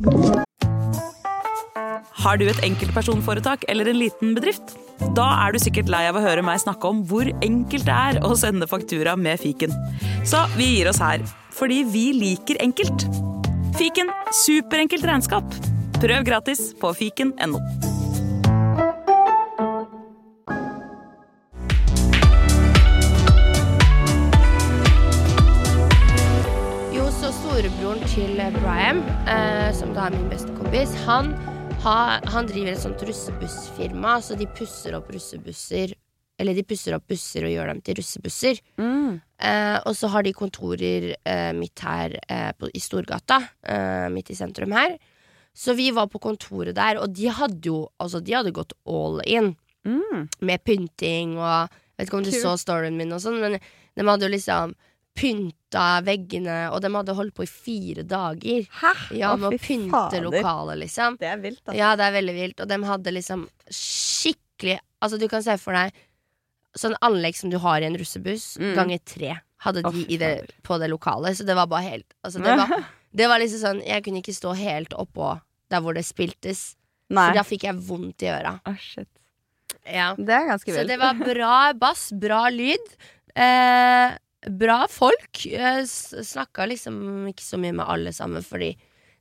[2.26, 4.76] Har du et enkeltpersonforetak eller en liten bedrift?
[5.18, 8.20] Da er du sikkert lei av å høre meg snakke om hvor enkelt det er
[8.26, 9.76] å sende faktura med fiken.
[10.26, 13.08] Så vi gir oss her, fordi vi liker enkelt.
[13.76, 15.44] Fiken superenkelt regnskap.
[16.00, 17.60] Prøv gratis på fiken.no.
[26.96, 31.34] Jo, så storebroren til Brian, eh, som da er min beste kompis, han,
[31.84, 31.98] ha,
[32.32, 35.98] han driver et sånt russebussfirma, så de pusser opp russebusser.
[36.38, 38.58] Eller de pusser opp busser og gjør dem til russebusser.
[38.82, 39.22] Mm.
[39.40, 44.32] Eh, og så har de kontorer eh, midt her eh, på, i Storgata, eh, midt
[44.32, 44.98] i sentrum her.
[45.56, 49.22] Så vi var på kontoret der, og de hadde jo altså, de hadde gått all
[49.26, 49.54] in
[49.86, 50.24] Mm.
[50.42, 52.42] med pynting og Vet ikke om du cool.
[52.42, 54.72] så storyen min og sånn, men de hadde jo liksom
[55.16, 58.66] pynta veggene, og de hadde holdt på i fire dager.
[58.82, 58.92] Hæ?
[59.16, 60.26] Ja, Å, med å pynte fader.
[60.26, 61.20] lokalet, liksom.
[61.22, 61.76] Det er vilt, da.
[61.78, 62.60] Ja, det er veldig vilt.
[62.66, 65.94] Og de hadde liksom skikkelig Altså, du kan se for deg
[66.76, 68.74] sånn anlegg som du har i en russebuss, Mm.
[68.76, 69.36] ganger tre.
[69.66, 70.32] Hadde de oh, i det,
[70.64, 71.38] på det lokalet.
[71.38, 72.84] Så det var bare helt Altså, det var,
[73.18, 76.76] det var liksom sånn Jeg kunne ikke stå helt oppå der hvor det spiltes,
[77.10, 77.30] Nei.
[77.32, 78.60] for da fikk jeg vondt i øra.
[78.70, 79.08] Oh, shit.
[79.90, 80.12] Ja.
[80.18, 82.86] Det er ganske Så det var bra bass, bra lyd.
[83.36, 84.14] Eh,
[84.52, 85.46] bra folk.
[85.50, 88.76] Eh, Snakka liksom ikke så mye med alle sammen, fordi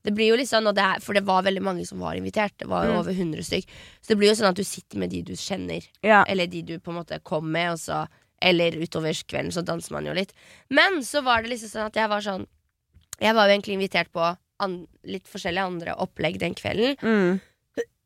[0.04, 2.52] det blir jo litt sånn, det er, For det var veldig mange som var invitert.
[2.60, 2.98] Det var jo Mm.
[3.00, 3.66] over 100 stykk.
[4.02, 6.24] Så det blir jo sånn at du sitter med de du kjenner, Ja.
[6.28, 8.06] eller de du på en måte kom med, og så
[8.42, 10.32] Eller utover kvelden så danser man jo litt.
[10.68, 12.46] Men så var det liksom sånn at jeg var sånn
[13.20, 16.96] Jeg var jo egentlig invitert på an, litt forskjellige andre opplegg den kvelden.
[17.00, 17.40] Mm.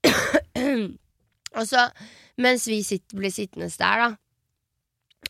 [1.56, 1.88] Og så,
[2.38, 4.16] mens vi sitt, ble sittende der, da,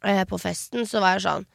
[0.02, 1.46] eh, på festen, så var jeg sånn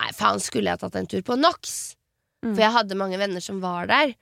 [0.00, 1.96] Nei, faen, skulle jeg tatt en tur på NOx?
[2.42, 2.54] Mm.
[2.54, 4.14] For jeg hadde mange venner som var der.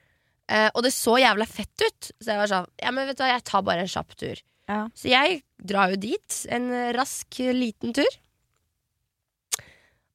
[0.51, 2.11] Eh, og det så jævla fett ut.
[2.19, 4.41] Så jeg var sånn Ja, men vet du hva, jeg tar bare en kjapp tur.
[4.71, 4.81] Ja.
[4.99, 6.41] Så jeg drar jo dit.
[6.51, 8.11] En rask, liten tur.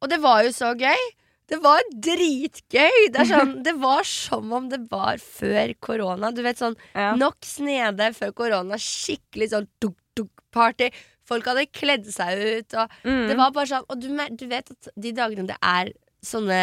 [0.03, 1.05] Og det var jo så gøy.
[1.49, 3.09] Det var dritgøy!
[3.13, 6.31] Det, sånn, det var som om det var før korona.
[6.33, 7.11] Du vet sånn Ja.
[7.19, 8.79] Nox nede før korona.
[8.81, 10.89] Skikkelig sånn duk-duk-party.
[11.25, 12.75] Folk hadde kledd seg ut.
[12.81, 13.27] Og Mm.
[13.29, 15.93] det var bare sånn Og du, du vet at de dagene det er
[16.25, 16.59] sånne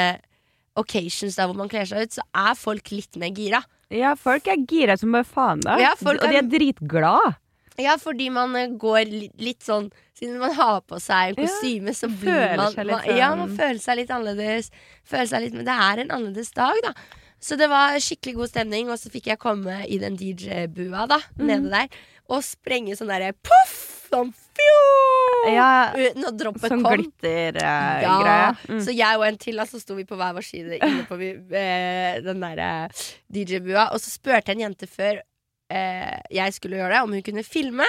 [0.77, 3.63] occasions der hvor man kler seg ut, så er folk litt mer gira.
[3.93, 5.61] ja, folk er gira som bare faen.
[5.61, 7.37] da Ja, folk Og de er- er dritglade.
[7.79, 11.49] Ja, fordi man eh, går li- litt sånn Siden man har på seg en Ja,
[11.49, 14.71] kostyme, så blir man, man Ja, sånn- man føler seg litt annerledes.
[15.05, 16.93] Føler seg litt, men det er en annerledes dag, da.
[17.41, 21.19] Så det var skikkelig god stemning, og så fikk jeg komme i den DJ-bua, da,
[21.37, 21.45] mm.
[21.49, 21.89] nede der,
[22.31, 24.07] og sprenge sånn derre poff!
[24.13, 24.33] Sånn!
[25.53, 26.95] Ja, at droppet Sånn kom.
[27.01, 28.03] glittergreie.
[28.05, 28.81] Ja, greie mm.
[28.85, 31.19] Så jeg og en til altså, så sto vi på hver vår side inne på
[31.19, 33.89] vi- eh, den der uh, DJ-bua.
[33.93, 35.19] Og så spurte en jente før
[35.73, 37.89] eh, jeg skulle gjøre det, om hun kunne filme.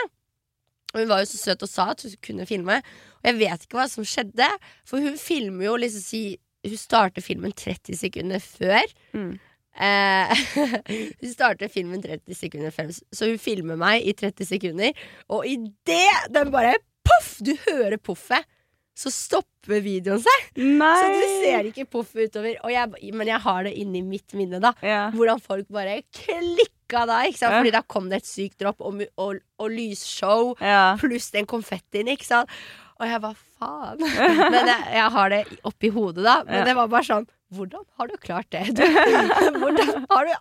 [0.93, 2.79] Og hun var jo så søt og sa at hun kunne filme.
[3.21, 4.49] Og jeg vet ikke hva som skjedde,
[4.85, 6.23] for hun filmer jo liksom si
[6.63, 8.85] Hun starter filmen 30 sekunder før.
[9.11, 9.33] Mm.
[9.73, 10.33] Eh,
[11.21, 15.05] hun starter filmen 30 sekunder før, så hun filmer meg i 30 sekunder.
[15.33, 17.37] Og idet den bare poff!
[17.43, 18.45] Du hører poffet,
[18.93, 20.45] så stopper videoen seg.
[20.61, 20.91] Nei!
[20.99, 22.59] Så du ser ikke poffet utover.
[22.69, 24.75] Jeg, men jeg har det inni mitt minne, da.
[24.85, 25.07] ja.
[25.15, 27.23] Hvordan folk bare klikka da.
[27.25, 27.55] Ikke sant?
[27.55, 27.63] Ja.
[27.63, 30.93] Fordi da kom det et sykt dropp og, og, og lysshow ja.
[31.01, 32.11] pluss den konfettien.
[32.13, 32.53] Ikke sant?
[33.01, 34.03] Og jeg bare faen.
[34.53, 36.35] Men jeg, jeg har det oppi hodet, da.
[36.45, 38.63] Men det var bare sånn Hvordan har du klart det?
[38.77, 38.83] Du,
[39.61, 40.33] hvordan har du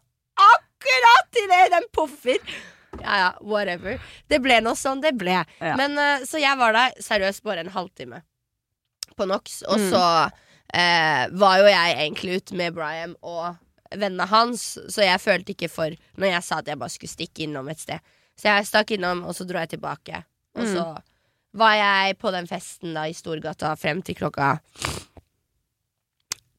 [0.43, 2.39] akkurat i det den poffer?
[3.01, 3.99] Ja ja, whatever.
[4.29, 5.39] Det ble nå sånn det ble.
[5.61, 5.75] Ja.
[5.81, 8.23] Men eh, Så jeg var der seriøst bare en halvtime
[9.17, 9.91] på NOx, og Mm.
[9.93, 10.03] så
[10.75, 13.57] eh, var jo jeg egentlig ute med Brian og
[13.93, 17.45] vennene hans, så jeg følte ikke for når jeg sa at jeg bare skulle stikke
[17.45, 18.01] innom et sted.
[18.41, 20.23] Så jeg stakk innom, og så dro jeg tilbake.
[20.57, 20.73] Og Mm.
[20.75, 20.87] så
[21.61, 24.55] var jeg på den festen da i Storgata frem til klokka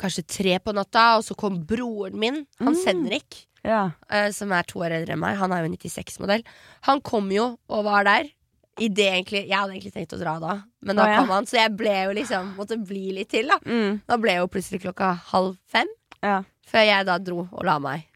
[0.04, 2.92] kanskje tre på natta, og så kom broren min, Hans Mm.
[2.92, 3.92] Henrik, Ja.
[4.12, 5.38] uh, som er to år eldre enn meg.
[5.40, 6.44] Han er jo 96-modell.
[6.90, 8.30] Han kom jo og var der.
[8.82, 11.18] I det egentlig, Jeg hadde egentlig tenkt å dra da, men da oh, ja.
[11.20, 13.46] kom han, så jeg ble jo liksom måtte bli litt til.
[13.48, 14.00] Da Mm.
[14.10, 15.86] Da ble jo plutselig klokka halv fem,
[16.24, 16.40] ja.
[16.66, 18.08] før jeg da dro og la meg.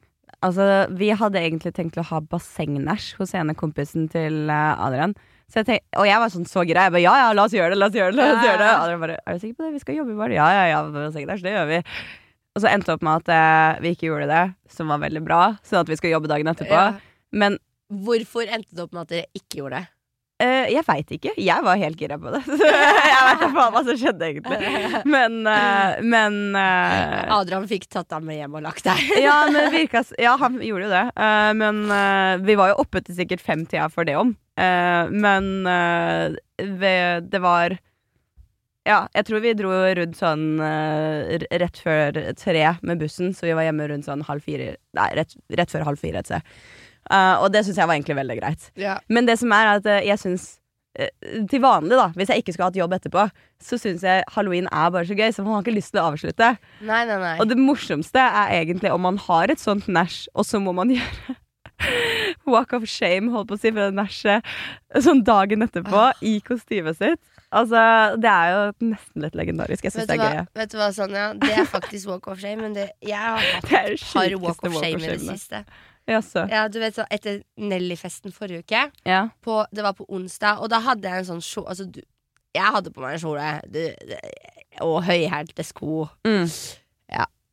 [0.41, 0.65] Altså,
[0.97, 5.13] vi hadde egentlig tenkt å ha bassengnæsj hos ene kompisen til eh, Adrian.
[5.47, 6.85] Så jeg tenkte, og jeg var sånn så gira.
[6.87, 7.79] Jeg bare ja, ja, la oss gjøre det.
[7.79, 8.77] la oss gjøre det, la oss gjøre det ja.
[8.83, 9.73] Adrian bare er du sikker på det?
[9.77, 10.19] Vi skal jobbe bare.
[10.27, 10.33] bar.
[10.35, 11.79] Ja, ja, ja, Sikkert, det gjør vi.
[12.57, 15.21] Og så endte det opp med at eh, vi ikke gjorde det, som var veldig
[15.23, 15.41] bra.
[15.63, 16.73] Sånn at vi skal jobbe dagen etterpå.
[16.73, 16.87] Ja.
[17.31, 19.89] Men Hvorfor endte det opp med at dere ikke gjorde det?
[20.43, 21.33] Eh, jeg veit ikke.
[21.41, 22.41] Jeg var helt gira på det.
[22.57, 24.71] Jeg veit da faen hva som skjedde, egentlig.
[25.09, 29.01] Men, uh, men uh, Adrian fikk tatt deg med hjem og lagt deg.
[29.25, 29.39] ja,
[29.73, 31.03] virka Ja, han gjorde jo det.
[31.57, 31.83] Men
[32.45, 34.35] vi var jo oppe til sikkert fem-tida for det om.
[34.57, 35.49] Men
[36.57, 36.93] vi,
[37.29, 37.77] det var
[38.87, 43.67] Ja, jeg tror vi dro rundt sånn rett før tre med bussen, så vi var
[43.67, 46.57] hjemme rundt sånn halv fire Nei, rett, rett før halv fire et sted.
[47.09, 48.69] Eh, og det syns jeg var egentlig veldig greit.
[48.77, 48.99] Yeah.
[49.09, 50.47] Men det som er at uh, jeg syns
[50.99, 51.07] uh,
[51.49, 53.27] til vanlig, da, hvis jeg ikke skulle hatt jobb etterpå,
[53.63, 56.09] så syns jeg halloween er bare så gøy, så man har ikke lyst til å
[56.11, 56.51] avslutte.
[56.85, 57.35] Nei, nei, nei.
[57.39, 60.91] Og det morsomste er egentlig om man har et sånt nach, og så må man
[60.97, 61.37] gjøre
[62.47, 66.21] walk of shame, holdt på å si, for det nachet sånn dagen etterpå Ah.
[66.25, 67.19] i kostymet sitt.
[67.53, 67.79] Altså,
[68.19, 69.85] det er jo nesten litt legendarisk.
[69.87, 70.47] Jeg syns det er hva, gøy.
[70.59, 71.27] vet du hva, Sonja?
[71.39, 74.07] Det er faktisk walk of shame, men det, jeg har hatt Det er det et
[74.11, 75.37] par walk of shame i det shame.
[75.37, 75.61] siste.
[76.07, 76.45] Jaså.
[76.49, 79.27] Ja, du vet så Etter Nelly-festen forrige uke, Ja.
[79.43, 82.01] på, det var på onsdag, og da hadde jeg en sånn kjole altså, du,
[82.55, 84.19] Jeg hadde på meg en du, det,
[84.81, 86.47] og høyhælte sko, Mm.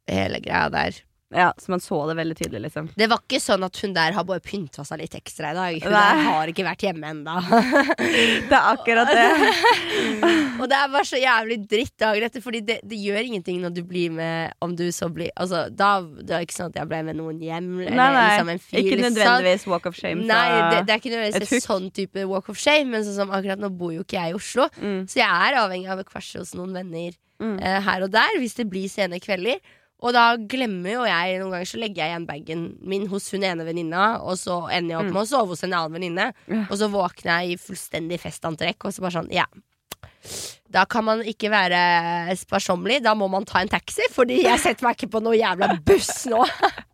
[0.09, 0.99] hele greia der.
[1.35, 2.89] Ja, så man så det veldig tydelig, liksom.
[2.95, 5.79] Det var ikke sånn at hun der har bare pynta seg litt ekstra i dag.
[5.83, 6.03] Hun Nei.
[6.05, 7.37] der har ikke vært hjemme ennå.
[8.51, 9.25] Det er akkurat det.
[10.61, 13.73] og det er bare så jævlig dritt dagen etter, Fordi det, det gjør ingenting når
[13.75, 16.91] du blir med Om du så blir Altså, da Det er ikke sånn at jeg
[16.91, 18.25] ble med noen hjem, eller Nei, nei.
[18.29, 18.79] liksom en fyr.
[18.83, 19.17] Ikke liksom.
[19.17, 20.27] nødvendigvis walk of shame.
[20.29, 23.35] Nei, det, det er ikke nødvendigvis en sånn type walk of shame, men sånn som
[23.35, 24.69] akkurat nå bor jo ikke jeg i Oslo.
[24.79, 25.01] mm.
[25.11, 27.57] Så jeg er avhengig av å kvarse hos noen venner Mm.
[27.59, 29.59] uh, her og der hvis det blir sene kvelder.
[30.02, 33.46] Og da glemmer jo jeg Noen ganger så legger jeg igjen bagen min hos hun
[33.46, 36.26] ene venninna, og så ender jeg opp med å sove hos en annen venninne.
[36.50, 36.66] Mm.
[36.66, 39.46] Og så våkner jeg i fullstendig festantrekk, og så bare sånn, ja.
[40.74, 44.88] Da kan man ikke være sparsommelig, da må man ta en taxi, fordi jeg setter
[44.88, 46.42] meg ikke på noe jævla buss nå.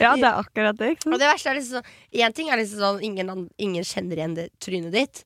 [0.00, 0.94] Ja, det er akkurat det.
[1.04, 4.36] Og det verste er liksom sånn Én ting er liksom sånn ingen, ingen kjenner igjen
[4.38, 5.20] det trynet ditt.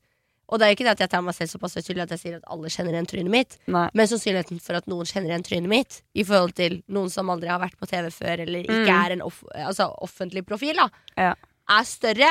[0.48, 2.20] Og det er jo ikke det at jeg tar meg selv såpass høytidelig at jeg
[2.22, 3.56] sier at alle kjenner igjen trynet mitt.
[3.66, 3.88] Nei.
[3.98, 7.50] Men sannsynligheten for at noen kjenner igjen trynet mitt, i forhold til noen som aldri
[7.50, 8.92] har vært på TV før, eller ikke Mm.
[9.06, 11.35] er en off altså, offentlig profil, da, Ja.
[11.68, 12.30] er større.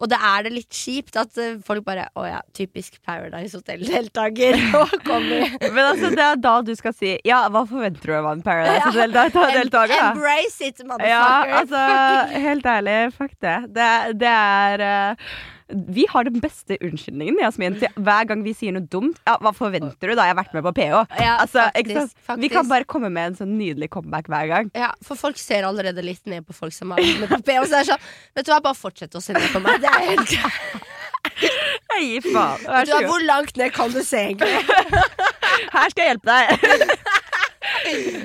[0.00, 4.56] Og da er det litt kjipt at eh, folk bare Å ja, typisk Paradise Hotel-deltaker.
[5.74, 8.86] Men altså, det er da du skal si Ja, hva forventer du av en Paradise
[8.88, 9.92] Hotel-deltaker?
[9.92, 11.12] Ja, Embrace it, motherfucker.
[11.12, 13.58] Ja, altså, helt ærlig, fuck det.
[13.76, 13.90] Det,
[14.24, 15.34] det er eh,
[15.70, 19.18] Vi har den beste unnskyldningen, Jasmin, til hver gang vi sier noe dumt.
[19.28, 20.26] Ja, hva forventer du da?
[20.28, 21.02] Jeg har vært med på PH.
[21.20, 22.42] Ja, Altså, faktisk, faktisk.
[22.42, 24.70] Vi kan bare komme med en sånn nydelig comeback hver gang.
[24.78, 27.60] Ja, for folk ser allerede litt ned på folk som har vært med på PH.
[27.64, 29.80] Så så er det sånn, vet du hva, bare fortsett å se ned på meg.
[29.84, 30.34] Det er helt
[31.90, 32.66] Jeg gir faen.
[32.88, 32.94] Du.
[33.06, 34.50] Hvor langt ned kan du se, egentlig?
[35.70, 36.96] Her skal jeg hjelpe deg.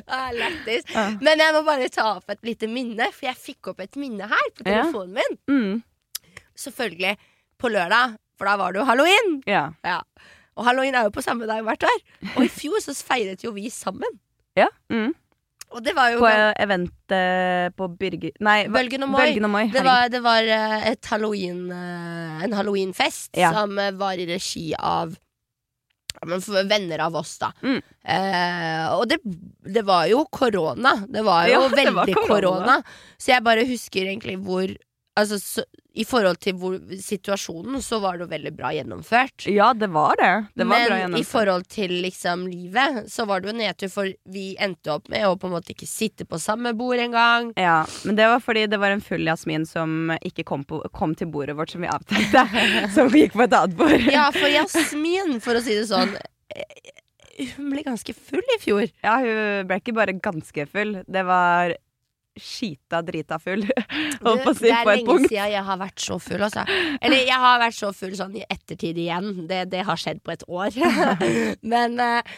[0.08, 0.86] Ah, lættis.
[1.24, 4.28] Men jeg må bare ta opp et lite minne, for jeg fikk opp et minne
[4.30, 5.38] her på telefonen min.
[5.50, 6.38] Mm.
[6.60, 7.16] Selvfølgelig
[7.62, 9.36] på lørdag, for da var det jo halloween.
[9.50, 9.68] Ja.
[9.86, 10.00] Ja.
[10.56, 12.02] Og halloween er jo på samme dag hvert år.
[12.36, 14.20] Og i fjor så feiret jo vi sammen.
[14.60, 14.68] ja.
[14.92, 15.14] Mm.
[15.76, 19.24] Og det var jo På eh, eventet på Birger Nei, Bølgen og Moi.
[19.26, 19.64] Bølgen og Moi.
[19.74, 23.50] Det var, det var eh, et halloween, eh, en halloweenfest Ja.
[23.52, 25.16] som eh, var i regi av
[26.26, 27.50] men for venner av oss, da.
[27.66, 27.82] Mm.
[28.08, 29.18] Eh, og det,
[29.76, 30.94] det var jo korona.
[31.12, 32.78] Det var jo Ja, veldig korona.
[33.18, 34.70] Så jeg bare husker egentlig hvor
[35.18, 35.64] Altså, så,
[35.96, 39.46] i forhold til hvor, situasjonen, så var det jo veldig bra gjennomført.
[39.52, 40.32] Ja, det var det.
[40.60, 44.46] Det var Men i forhold til liksom livet, så var det jo nedtur, for vi
[44.60, 47.54] endte opp med å på en måte ikke sitte på samme bord engang.
[47.60, 51.16] Ja, men det var fordi det var en full Jasmin som ikke kom, på, kom
[51.16, 52.44] til bordet vårt som vi avtalte.
[52.98, 54.12] som gikk på et annet bord.
[54.12, 56.12] Ja, for Jasmin, for å si det sånn
[56.52, 56.92] eh,
[57.56, 58.86] Hun ble ganske full i fjor.
[59.04, 60.98] Ja, hun ble ikke bare ganske full.
[61.08, 61.76] Det var
[62.40, 63.64] skita drita full.
[64.26, 65.30] Holdt på å si det er på et lenge punkt.
[65.30, 66.66] siden jeg har vært så full, altså.
[67.00, 69.32] Eller jeg har vært så full sånn i ettertid igjen.
[69.50, 70.80] Det, det har skjedd på et år.
[71.74, 72.36] Men eh,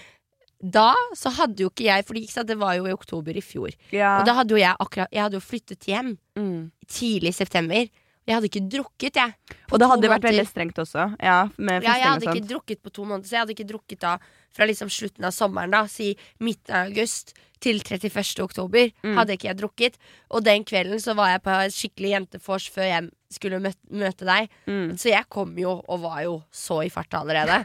[0.58, 3.74] da så hadde jo ikke jeg For det var jo i oktober i fjor.
[3.94, 4.18] Ja.
[4.20, 6.62] Og da hadde jo jeg akkurat Jeg hadde jo flyttet hjem mm.
[6.90, 7.90] tidlig i september.
[8.28, 9.56] Jeg hadde ikke drukket, jeg.
[9.72, 10.28] Og det hadde vært måneder.
[10.28, 11.06] veldig strengt også.
[11.24, 14.02] Ja, med Ja, jeg hadde ikke drukket på to måneder, så jeg hadde ikke drukket
[14.04, 14.18] da
[14.56, 18.38] fra liksom slutten av sommeren, da, si midten av august til 31.
[18.44, 18.92] oktober.
[19.04, 19.16] Mm.
[19.18, 19.98] Hadde ikke jeg drukket.
[20.30, 24.28] Og den kvelden så var jeg på et skikkelig jentefors før jeg skulle møte, møte
[24.28, 24.54] deg.
[24.70, 24.96] Mm.
[25.00, 27.64] Så jeg kom jo og var jo så i farta allerede.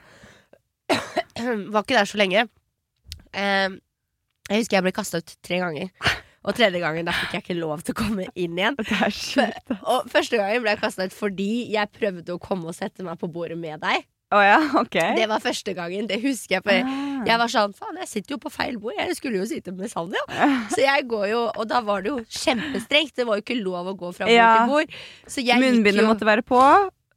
[1.72, 2.48] var ikke der så lenge.
[3.32, 3.78] Um,
[4.50, 5.92] jeg husker jeg ble kasta ut tre ganger.
[6.42, 8.78] Og tredje gangen da fikk jeg ikke lov til å komme inn igjen.
[9.14, 9.76] Sjukt.
[9.78, 13.20] Og første gangen ble jeg kasta ut fordi jeg prøvde å komme og sette meg
[13.20, 14.08] på bordet med deg.
[14.32, 15.12] Å ja, okay.
[15.18, 16.06] Det var første gangen.
[16.08, 16.62] Det husker jeg.
[16.64, 17.24] For Ah.
[17.28, 18.94] jeg var sånn Faen, jeg sitter jo på feil bord.
[18.98, 20.22] Jeg skulle jo sitte med Sanja.
[20.72, 23.14] Så jeg går jo Og da var det jo kjempestrengt.
[23.14, 24.52] Det var jo ikke lov å gå fra bord Ja.
[24.58, 24.96] til bord.
[25.28, 26.60] Så Munnbindet jo måtte være på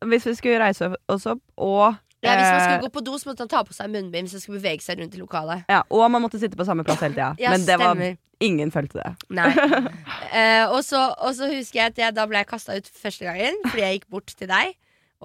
[0.06, 3.13] hvis vi skulle reise oss opp, og ja, Hvis man eh, skulle gå på do,
[3.17, 5.63] så måtte han ta på seg munnbind hvis man skulle bevege seg rundt i lokalet.
[5.69, 7.32] ja, Og man måtte sitte på samme plass hele tida.
[7.39, 7.97] Ja, Men det var
[8.43, 9.12] ingen følte det.
[9.30, 9.49] Nei.
[9.56, 13.25] uh, og, så, og så husker jeg at jeg da ble jeg kasta ut første
[13.25, 14.75] gangen fordi jeg gikk bort til deg.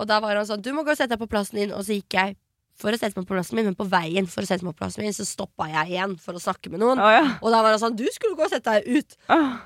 [0.00, 1.74] Og da var han sånn Du må gå og sette deg på plassen din.
[1.76, 2.38] Og så gikk jeg
[2.80, 4.86] for å sette meg på plassen min, men på veien for å sette meg på
[4.86, 7.02] plassen min, så stoppa jeg igjen for å snakke med noen.
[7.02, 7.26] Oh, ja.
[7.44, 9.18] Og da var han sånn Du skulle gå og sette deg ut.
[9.28, 9.58] Oh.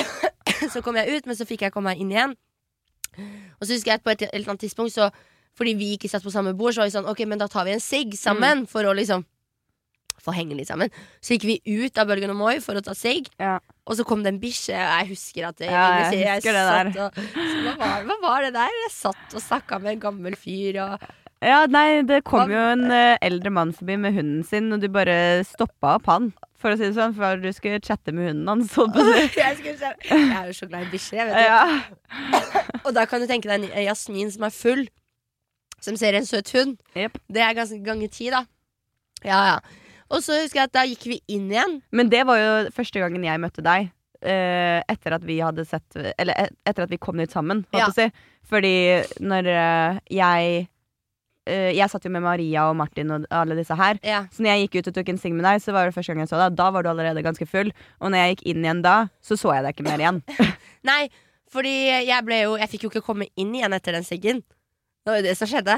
[0.72, 2.32] Så kom jeg ut, men så fikk jeg komme meg inn igjen.
[3.60, 5.10] Og så husker jeg at på et eller annet tidspunkt så
[5.54, 7.66] Fordi vi ikke satt på samme bord, så var vi sånn Ok, men da tar
[7.68, 9.22] vi en sigg sammen for å liksom
[10.24, 10.92] få henge litt sammen.
[11.24, 13.58] Så gikk vi ut av Bølgen og Moi for å ta sigg, Ja.
[13.86, 14.74] og så kom det en bikkje.
[14.76, 16.94] og Jeg husker at det, Ja, jeg jeg, husker det der.
[17.04, 17.20] Og,
[17.66, 18.78] hva, var, hva var det der?
[18.84, 21.04] Jeg satt og snakka med en gammel fyr og
[21.44, 24.88] Ja, nei, det kom jo en uh, eldre mann forbi med hunden sin, og du
[24.88, 28.48] bare stoppa opp han, for å si det sånn, for du skulle chatte med hunden
[28.48, 28.72] hans.
[29.36, 29.76] jeg, jeg
[30.08, 31.44] er jo så glad i bikkjer, jeg.
[31.44, 32.80] Ja.
[32.86, 34.86] Og da kan du tenke deg en Jasmin som er full,
[35.84, 36.78] som ser en søt hund.
[36.96, 37.20] Yep.
[37.28, 38.46] Det er ganske ganger ti, da.
[39.24, 39.83] Ja, ja.
[40.12, 41.78] Og så husker jeg at da gikk vi inn igjen.
[41.92, 43.90] Men det var jo første gangen jeg møtte deg.
[44.24, 47.90] Uh, etter at vi hadde sett Eller et- etter at vi kom dit sammen, holdt
[47.90, 47.90] Ja.
[47.92, 48.06] si.
[48.48, 50.68] Fordi når uh, jeg
[51.48, 53.98] uh, Jeg satt jo med Maria og Martin og alle disse her.
[54.02, 54.22] Ja.
[54.32, 56.14] Så når jeg gikk ut og tok en sing med deg, så var det første
[56.14, 56.56] gang jeg så deg.
[56.56, 57.68] Da var du allerede ganske full.
[58.00, 60.22] Og når jeg gikk inn igjen da, så så jeg deg ikke mer igjen.
[60.88, 61.02] Nei,
[61.52, 61.74] fordi
[62.08, 64.40] jeg ble jo Jeg fikk jo ikke komme inn igjen etter den siggen.
[65.04, 65.76] Det var jo det som skjedde.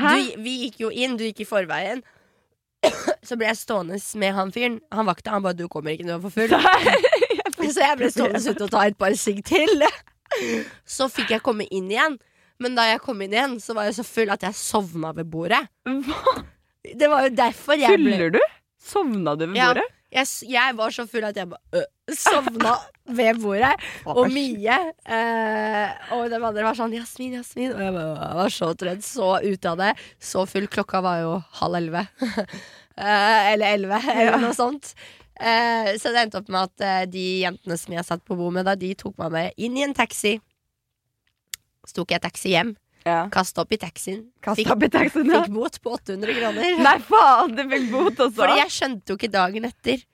[0.00, 2.00] Du, vi gikk jo inn, du gikk i forveien.
[3.22, 4.80] Så ble jeg stående med han fyren.
[4.90, 6.56] Han vakta, han bare 'du kommer ikke, du er for full'.
[7.72, 9.84] Så jeg ble stående ute og ta et par sigg til.
[10.96, 12.18] Så fikk jeg komme inn igjen.
[12.62, 15.30] Men da jeg kom inn igjen, så var jeg så full at jeg sovna ved
[15.30, 15.62] bordet.
[15.86, 16.42] Hva?
[16.82, 18.40] Det var jo derfor jeg ble Tuller du?
[18.82, 19.72] Sovna du ved Ja.
[19.72, 19.88] bordet?
[20.12, 22.74] jeg, jeg var så full at jeg bare øh, sovna
[23.08, 23.72] ved bordet.
[24.04, 27.72] Og Mie øh, og de andre var sånn 'Jasmin, Jasmin'.
[27.74, 29.92] Og jeg, bare, jeg var så trøtt, så ute av det.
[30.20, 30.68] Så full.
[30.68, 31.32] Klokka var jo
[31.62, 32.06] halv elleve.
[32.96, 34.92] Eh, eller elleve, eller noe sånt.
[35.40, 38.50] Eh, så det endte opp med at eh, de jentene som jeg satt på bo
[38.54, 40.36] med da, de tok meg med inn i en taxi.
[41.88, 42.76] Så tok jeg taxi hjem,
[43.08, 43.24] Ja.
[43.34, 44.20] kasta opp i taxien.
[44.44, 45.40] Fikk, opp i taxien, ja.
[45.42, 46.76] fikk bot på 800 kroner.
[46.86, 48.36] Nei, faen, du fikk bot også.
[48.38, 50.04] Fordi jeg skjønte jo ikke dagen etter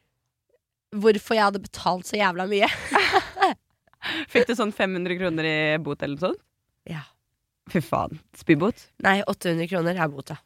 [0.96, 2.68] hvorfor jeg hadde betalt så jævla mye.
[4.32, 6.40] Fikk du sånn 500 kroner i bot eller noe sånt?
[6.88, 7.02] Ja.
[7.68, 8.16] Fy faen.
[8.38, 8.86] Spybot?
[9.04, 10.38] Nei, 800 kroner er bota.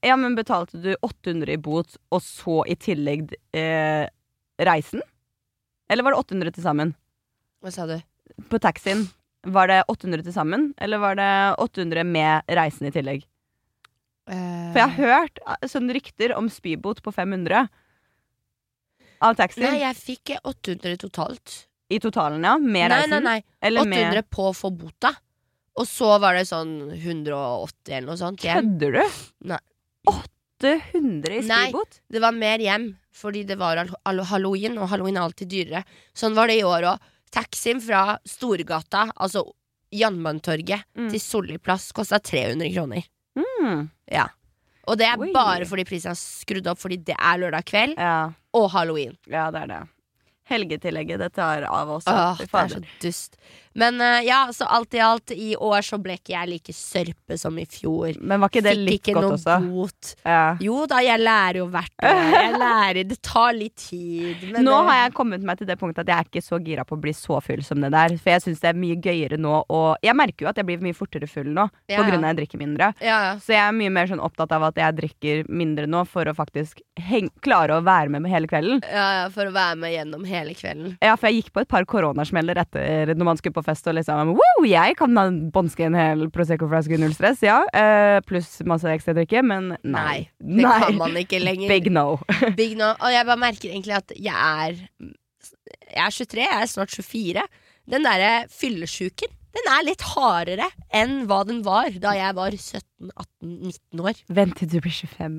[0.00, 4.06] Ja, men betalte du 800 i bot, og så i tillegg eh,
[4.62, 5.02] reisen?
[5.92, 6.94] Eller var det 800 til sammen?
[7.62, 7.96] Hva sa du?
[8.50, 9.04] På taxien,
[9.46, 10.70] var det 800 til sammen?
[10.80, 11.30] Eller var det
[11.62, 13.26] 800 med reisen i tillegg?
[14.26, 17.66] For jeg har hørt eh, sånne rykter om spybot på 500
[19.22, 19.68] av taxien.
[19.70, 21.60] Nei, jeg fikk 800 totalt.
[21.92, 22.56] I totalen, ja.
[22.58, 23.22] Med Nei, reisen.
[23.22, 23.58] nei, nei.
[23.62, 25.12] Eller 800 på å få bota.
[25.76, 28.78] Og så var det sånn 180 eller noe sånt hjem.
[28.78, 29.16] Kødder du?
[29.52, 29.58] Nei.
[30.08, 31.72] 800 i Nei.
[32.08, 35.84] Det var mer hjem, fordi det var al- al- halloween, og halloween er alltid dyrere.
[36.16, 36.98] Sånn var det i år òg.
[37.30, 39.44] Taxien fra Storgata, altså
[39.92, 41.10] Jernbanetorget, Mm.
[41.10, 43.04] til Solli plass kosta 300 kroner.
[43.36, 43.90] Mm.
[44.10, 44.28] Ja.
[44.88, 45.32] Og det er Oi.
[45.32, 48.30] bare fordi prisen er skrudd opp fordi det er lørdag kveld Ja.
[48.54, 49.16] og halloween.
[49.28, 49.88] ja, det er det.
[50.48, 52.06] Helgetillegget, det tar av også.
[52.06, 52.80] Åh, Fy det er fader.
[52.80, 53.36] så dust.
[53.76, 57.36] Men eh, ja, så alt i alt, i år så ble ikke jeg like sørpe
[57.38, 58.16] som i fjor.
[58.20, 59.56] Men var ikke det Fikk litt ikke godt også?
[59.68, 60.12] bot.
[60.24, 60.56] Ja.
[60.64, 62.22] Jo da, jeg lærer jo hvert år.
[62.36, 64.46] Jeg lærer, Det tar litt tid.
[64.54, 64.86] Men Nå det...
[64.88, 67.02] har jeg kommet meg til det punktet at jeg er ikke så gira på å
[67.04, 68.16] bli så full som det der.
[68.16, 70.82] For jeg syns det er mye gøyere nå, og jeg merker jo at jeg blir
[70.84, 71.68] mye fortere full nå.
[71.92, 72.90] Ja, På grunn av at jeg drikker mindre.
[73.04, 73.34] ja, ja.
[73.44, 76.34] Så jeg er mye mer sånn opptatt av at jeg drikker mindre nå for å
[76.36, 78.80] faktisk heng klare å være med med hele kvelden.
[78.88, 80.96] ja, ja, For å være med gjennom hele kvelden.
[81.04, 83.96] Ja, for jeg gikk på et par koronasmeller etter når man skulle på fest og
[83.98, 85.20] liksom Wow, jeg kan
[85.54, 87.60] bånske en hel Prosecco-flaske null stress, ja.
[87.74, 90.26] Uh, pluss masse ekstra drikke, men nei.
[90.40, 91.68] Nei, det kan man ikke lenger.
[91.70, 92.08] Big no.
[92.60, 92.92] Big no.
[92.96, 94.82] Og jeg bare merker egentlig at jeg er
[95.86, 97.46] Jeg er 23, jeg er snart 24.
[97.92, 104.02] Den derre fyllesjuken, den er litt hardere enn hva den var da jeg var 17-18-19
[104.04, 104.20] år.
[104.38, 105.36] Vent til du blir 25.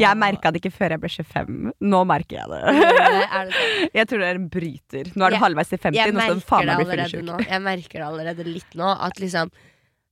[0.00, 1.60] Jeg merka det ikke før jeg ble 25.
[1.92, 2.62] Nå merker jeg det.
[2.74, 3.52] Det sånn?
[3.98, 5.12] Jeg tror det er en bryter.
[5.14, 7.38] Nå er du halvveis til 50, Jeg du merker det nå.
[7.48, 8.90] Jeg merker det allerede litt nå.
[9.08, 9.50] At liksom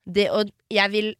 [0.09, 0.43] Det å
[0.73, 1.13] Jeg vil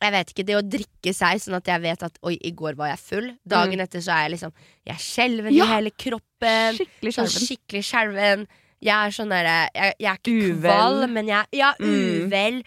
[0.00, 2.74] Jeg vet ikke, det å drikke seg sånn at jeg vet at Oi, i går
[2.78, 3.28] var jeg full.
[3.46, 4.52] Dagen etter så er jeg liksom
[4.86, 5.56] Jeg er skjelven Mm.
[5.58, 5.64] Ja.
[5.68, 6.78] i hele kroppen.
[6.80, 8.46] Skikkelig Sånn skikkelig skjelven.
[8.84, 10.70] Jeg er sånn derre jeg, jeg er ikke Uvel.
[10.70, 12.26] kvalm, men jeg Ja, Mm.
[12.28, 12.62] uvel.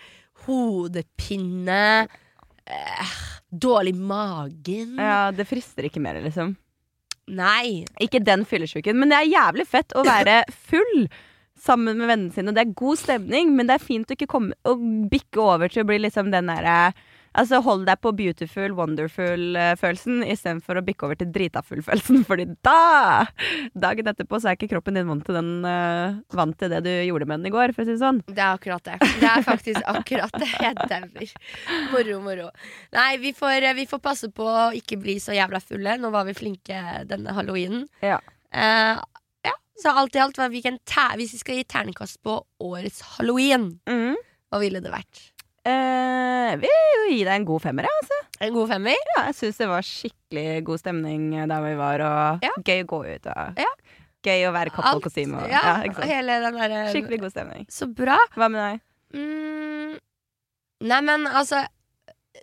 [0.47, 2.07] Hodepine.
[2.67, 3.11] Eh,
[3.53, 4.95] dårlig i magen.
[4.99, 6.55] Ja, det frister ikke mer, liksom.
[7.27, 7.85] Nei.
[8.01, 11.07] Ikke den fyllesyken, men det er jævlig fett å være full
[11.59, 12.53] sammen med vennene sine.
[12.55, 14.75] Det er god stemning, men det er fint å ikke komme å
[15.11, 16.93] bikke over til å bli liksom den derre
[17.37, 22.23] Altså Hold deg på beautiful, wonderful-følelsen istedenfor å bikke over til drita-full-følelsen.
[22.29, 23.25] Fordi da,
[23.77, 26.91] dagen etterpå, så er ikke kroppen din vant til, den, uh, vant til det du
[26.91, 28.23] gjorde med den i går, for å si det sånn.
[28.27, 28.97] Det er akkurat det.
[29.21, 30.49] Det er faktisk akkurat det.
[30.65, 31.35] Jeg dauer.
[31.93, 32.49] Moro, moro.
[32.97, 35.99] Nei, vi får, vi får passe på å ikke bli så jævla fulle.
[36.01, 37.85] Nå var vi flinke denne halloweenen.
[38.05, 38.17] Ja.
[38.49, 38.97] Uh,
[39.77, 44.15] så alt i alt, vi hvis vi skal gi terningkast på årets halloween, Mm.
[44.49, 45.36] hva ville det vært?
[45.67, 48.19] Eh, vil jo gi deg en god femmer, jeg, altså.
[48.47, 48.95] En god femmer?
[49.15, 52.53] Ja, jeg syns det var skikkelig god stemning der vi var, og Ja.
[52.63, 53.25] gøy å gå ut.
[53.27, 53.71] Og Ja.
[54.23, 55.35] Gøy å være Alt- couple-kostyme.
[55.43, 57.65] og- Ja, Ja, derre Skikkelig god stemning.
[57.69, 58.17] Så bra.
[58.35, 58.81] Hva med deg?
[59.19, 59.99] Mm,
[60.81, 61.65] nei, men altså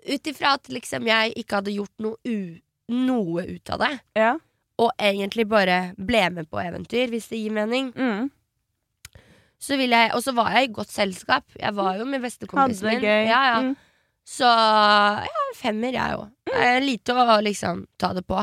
[0.09, 2.59] Ut ifra at liksom jeg ikke hadde gjort noe, u
[2.91, 4.37] noe ut av det, Ja.
[4.79, 8.31] og egentlig bare ble med på eventyr, hvis det gir mening, Mm.
[9.65, 11.45] Så jeg Og så var jeg i godt selskap.
[11.59, 13.03] Jeg var jo med bestekompisen min.
[13.09, 13.59] Ja, ja.
[13.65, 13.75] Mm.
[14.25, 16.31] Så ja, femmer, jeg òg.
[16.85, 18.41] Lite å liksom ta det på.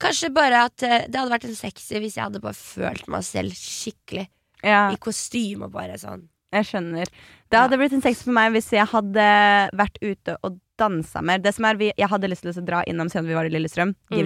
[0.00, 3.22] Kanskje bare at eh, det hadde vært en sexy hvis jeg hadde bare følt meg
[3.26, 4.24] selv skikkelig
[4.64, 6.24] ja, i kostyme og bare sånn.
[6.56, 7.12] jeg skjønner.
[7.52, 9.26] Det hadde blitt en sexy for meg hvis jeg hadde
[9.76, 11.38] vært ute og dansa mer.
[11.44, 13.52] Det som er, vi- Jeg hadde lyst til å dra innom siden vi var i
[13.52, 13.94] Lillestrøm.
[14.10, 14.16] Mm.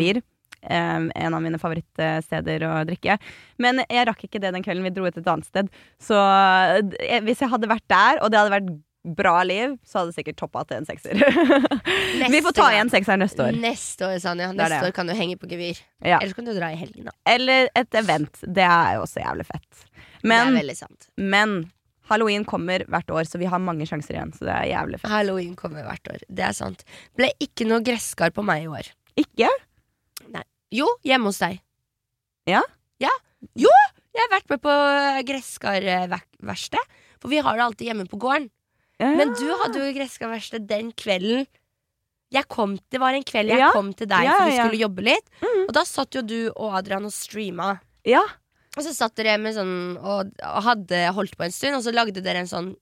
[0.64, 3.18] Um, en av mine favorittsteder å drikke.
[3.60, 4.86] Men jeg rakk ikke det den kvelden.
[4.86, 5.70] Vi dro ut et annet sted.
[6.00, 10.12] Så eh, hvis jeg hadde vært der, og det hadde vært bra liv, så hadde
[10.12, 11.20] det sikkert toppa til en sekser.
[12.34, 13.58] vi får ta igjen sekseren neste år.
[13.60, 14.48] Neste år, Sanja.
[14.56, 14.88] Neste det.
[14.88, 15.80] år kan du henge på gevir.
[16.00, 16.18] Ja.
[16.22, 17.16] Eller så kan du dra i helgen, da.
[17.28, 18.40] Eller et event.
[18.46, 19.84] Det er jo også jævlig fett.
[19.84, 20.86] det Men, er
[21.20, 21.56] men
[22.08, 24.32] halloween kommer hvert år, så vi har mange sjanser igjen.
[24.36, 25.12] Så det er jævlig fett.
[25.12, 26.24] Halloween kommer hvert år.
[26.28, 26.84] Det er sant.
[27.18, 28.88] Ble ikke noe gresskar på meg i år.
[29.20, 29.50] Ikke?
[30.74, 31.60] Jo, hjemme hos deg.
[32.50, 32.62] Ja?
[33.02, 33.12] Ja.
[33.54, 33.70] Jo!
[34.14, 34.72] Jeg har vært med på
[35.28, 36.92] gresskarverksted.
[37.22, 38.50] For vi har det alltid hjemme på gården.
[39.02, 41.46] Men du hadde jo gresskarverksted den kvelden.
[42.50, 43.68] Kom, det var en kveld jeg Ja.
[43.70, 45.28] kom til deg Ja, for vi skulle jobbe litt.
[45.68, 47.80] Og da satt jo du og Adrian og streama.
[48.04, 48.22] Ja.
[48.76, 51.92] Og så satt dere med sånn og, og hadde holdt på en stund, og så
[51.94, 52.72] lagde dere en sånn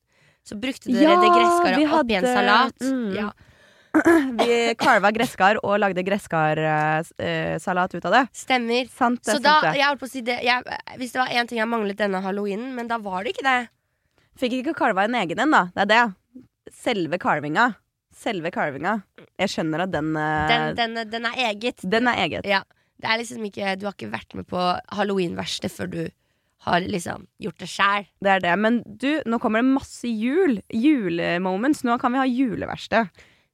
[0.45, 2.79] Så brukte dere Ja, det gresskaret i en salat.
[2.81, 3.15] mm.
[3.15, 3.29] Ja,
[4.41, 8.23] Vi carva gresskar og lagde gresskarsalat ut av det.
[8.37, 8.89] stemmer.
[8.89, 11.49] Sant, det Så da, jeg holdt på å si det jeg, Hvis det var én
[11.51, 13.59] ting jeg manglet denne halloweenen, men da var det ikke det.
[14.41, 15.63] Fikk ikke carva en egen en, da.
[15.77, 16.45] Det er det.
[16.73, 17.67] Selve carvinga.
[18.17, 19.03] Selve carvinga.
[19.41, 21.85] Jeg skjønner at den eh, Den, den, den er eget.
[21.85, 22.49] den er eget.
[22.49, 22.63] Ja,
[23.01, 24.61] det er liksom ikke Du har ikke vært med på
[24.97, 26.03] halloweenverkstedet før du
[26.63, 28.05] har liksom gjort det sjæl.
[28.23, 28.55] Det er det.
[28.63, 30.61] Men du, nå kommer det masse jul.
[30.71, 31.83] Julemoments.
[31.85, 33.11] Nå kan vi ha juleverksted.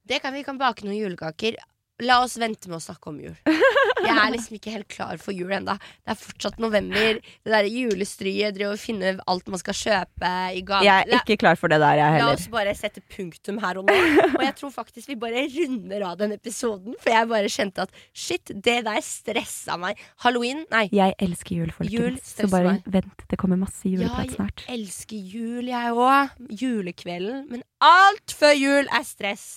[0.09, 1.59] Det kan vi kan bake noen julekaker.
[2.01, 3.35] La oss vente med å snakke om jul.
[3.99, 5.73] Jeg er liksom ikke helt klar for jul ennå.
[5.75, 7.17] Det er fortsatt november.
[7.19, 10.87] Det derre julestryet, driver og finne alt man skal kjøpe i gave.
[10.87, 13.91] Jeg er ikke klar for det der, jeg La oss bare sette punktum her og
[13.91, 13.97] nå.
[14.31, 16.95] Og jeg tror faktisk vi bare runder av den episoden.
[17.03, 19.99] For jeg bare kjente at shit, det der stressa meg.
[20.23, 20.63] Halloween?
[20.71, 20.85] Nei.
[20.95, 21.99] Jeg elsker jul, folkens.
[21.99, 22.91] Jul så bare meg.
[22.97, 24.65] vent, det kommer masse juleprat snart.
[24.65, 26.37] jeg elsker jul, jeg òg.
[26.63, 27.49] Julekvelden.
[27.51, 29.49] Men alt før jul er stress.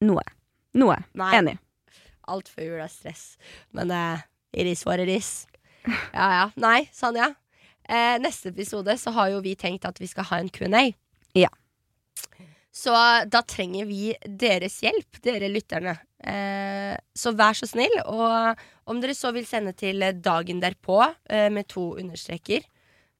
[0.00, 0.24] Noe.
[0.80, 0.96] Noe.
[1.18, 1.30] Nei.
[1.38, 1.58] Enig.
[2.30, 3.34] Alt før jul er stress.
[3.76, 4.22] Men uh,
[4.56, 5.30] iris var iris.
[6.12, 6.44] Ja ja.
[6.60, 7.30] Nei, Sanja.
[7.88, 10.90] eh, neste episode så har jo vi tenkt at vi skal ha en Q&A.
[11.34, 11.48] Ja.
[12.70, 12.92] Så
[13.26, 15.96] da trenger vi deres hjelp, dere lytterne.
[16.22, 21.48] Eh, så vær så snill, og om dere så vil sende til dagen derpå eh,
[21.50, 22.62] med to understreker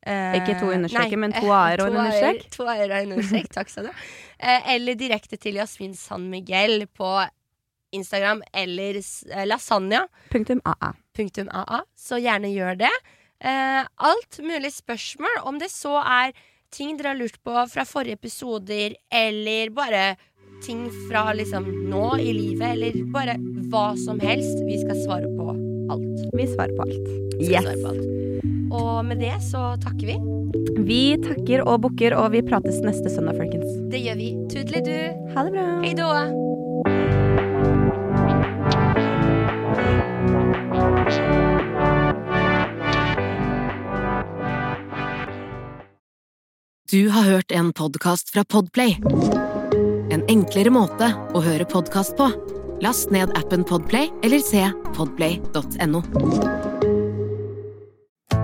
[0.06, 2.48] eh, Ikke to understreker, men to a-er og en understrek.
[2.56, 4.08] To a-er og en understrek, takk skal du ha.
[4.40, 7.10] Eh, eller direkte til Jasmin San Miguel på
[7.92, 10.06] Instagram eller eh, lasagna.
[10.30, 10.92] Punktum AA.
[11.16, 12.94] Punktum AA, så gjerne gjør det.
[13.40, 16.32] Eh, alt mulig spørsmål, om det så er
[16.70, 20.04] ting dere har lurt på fra forrige episoder, eller bare
[20.64, 23.38] ting fra liksom nå i livet, eller bare
[23.72, 24.60] hva som helst.
[24.68, 25.50] Vi skal svare på
[25.90, 26.26] alt.
[26.36, 27.14] Vi svarer på alt.
[27.40, 28.19] Skal svare på alt.
[28.70, 30.18] Og med det så takker vi.
[30.86, 33.66] Vi takker og bukker, og vi prates neste søndag, folkens.
[33.90, 34.30] Det gjør vi.
[34.52, 34.98] Tudeli-du.
[35.34, 35.66] Ha det bra.
[35.84, 36.10] Hei då.
[46.90, 48.96] Du har hørt en podkast fra Podplay.
[50.10, 52.26] En enklere måte å høre podkast på.
[52.82, 54.64] Last ned appen Podplay eller se
[54.96, 56.69] podplay.no.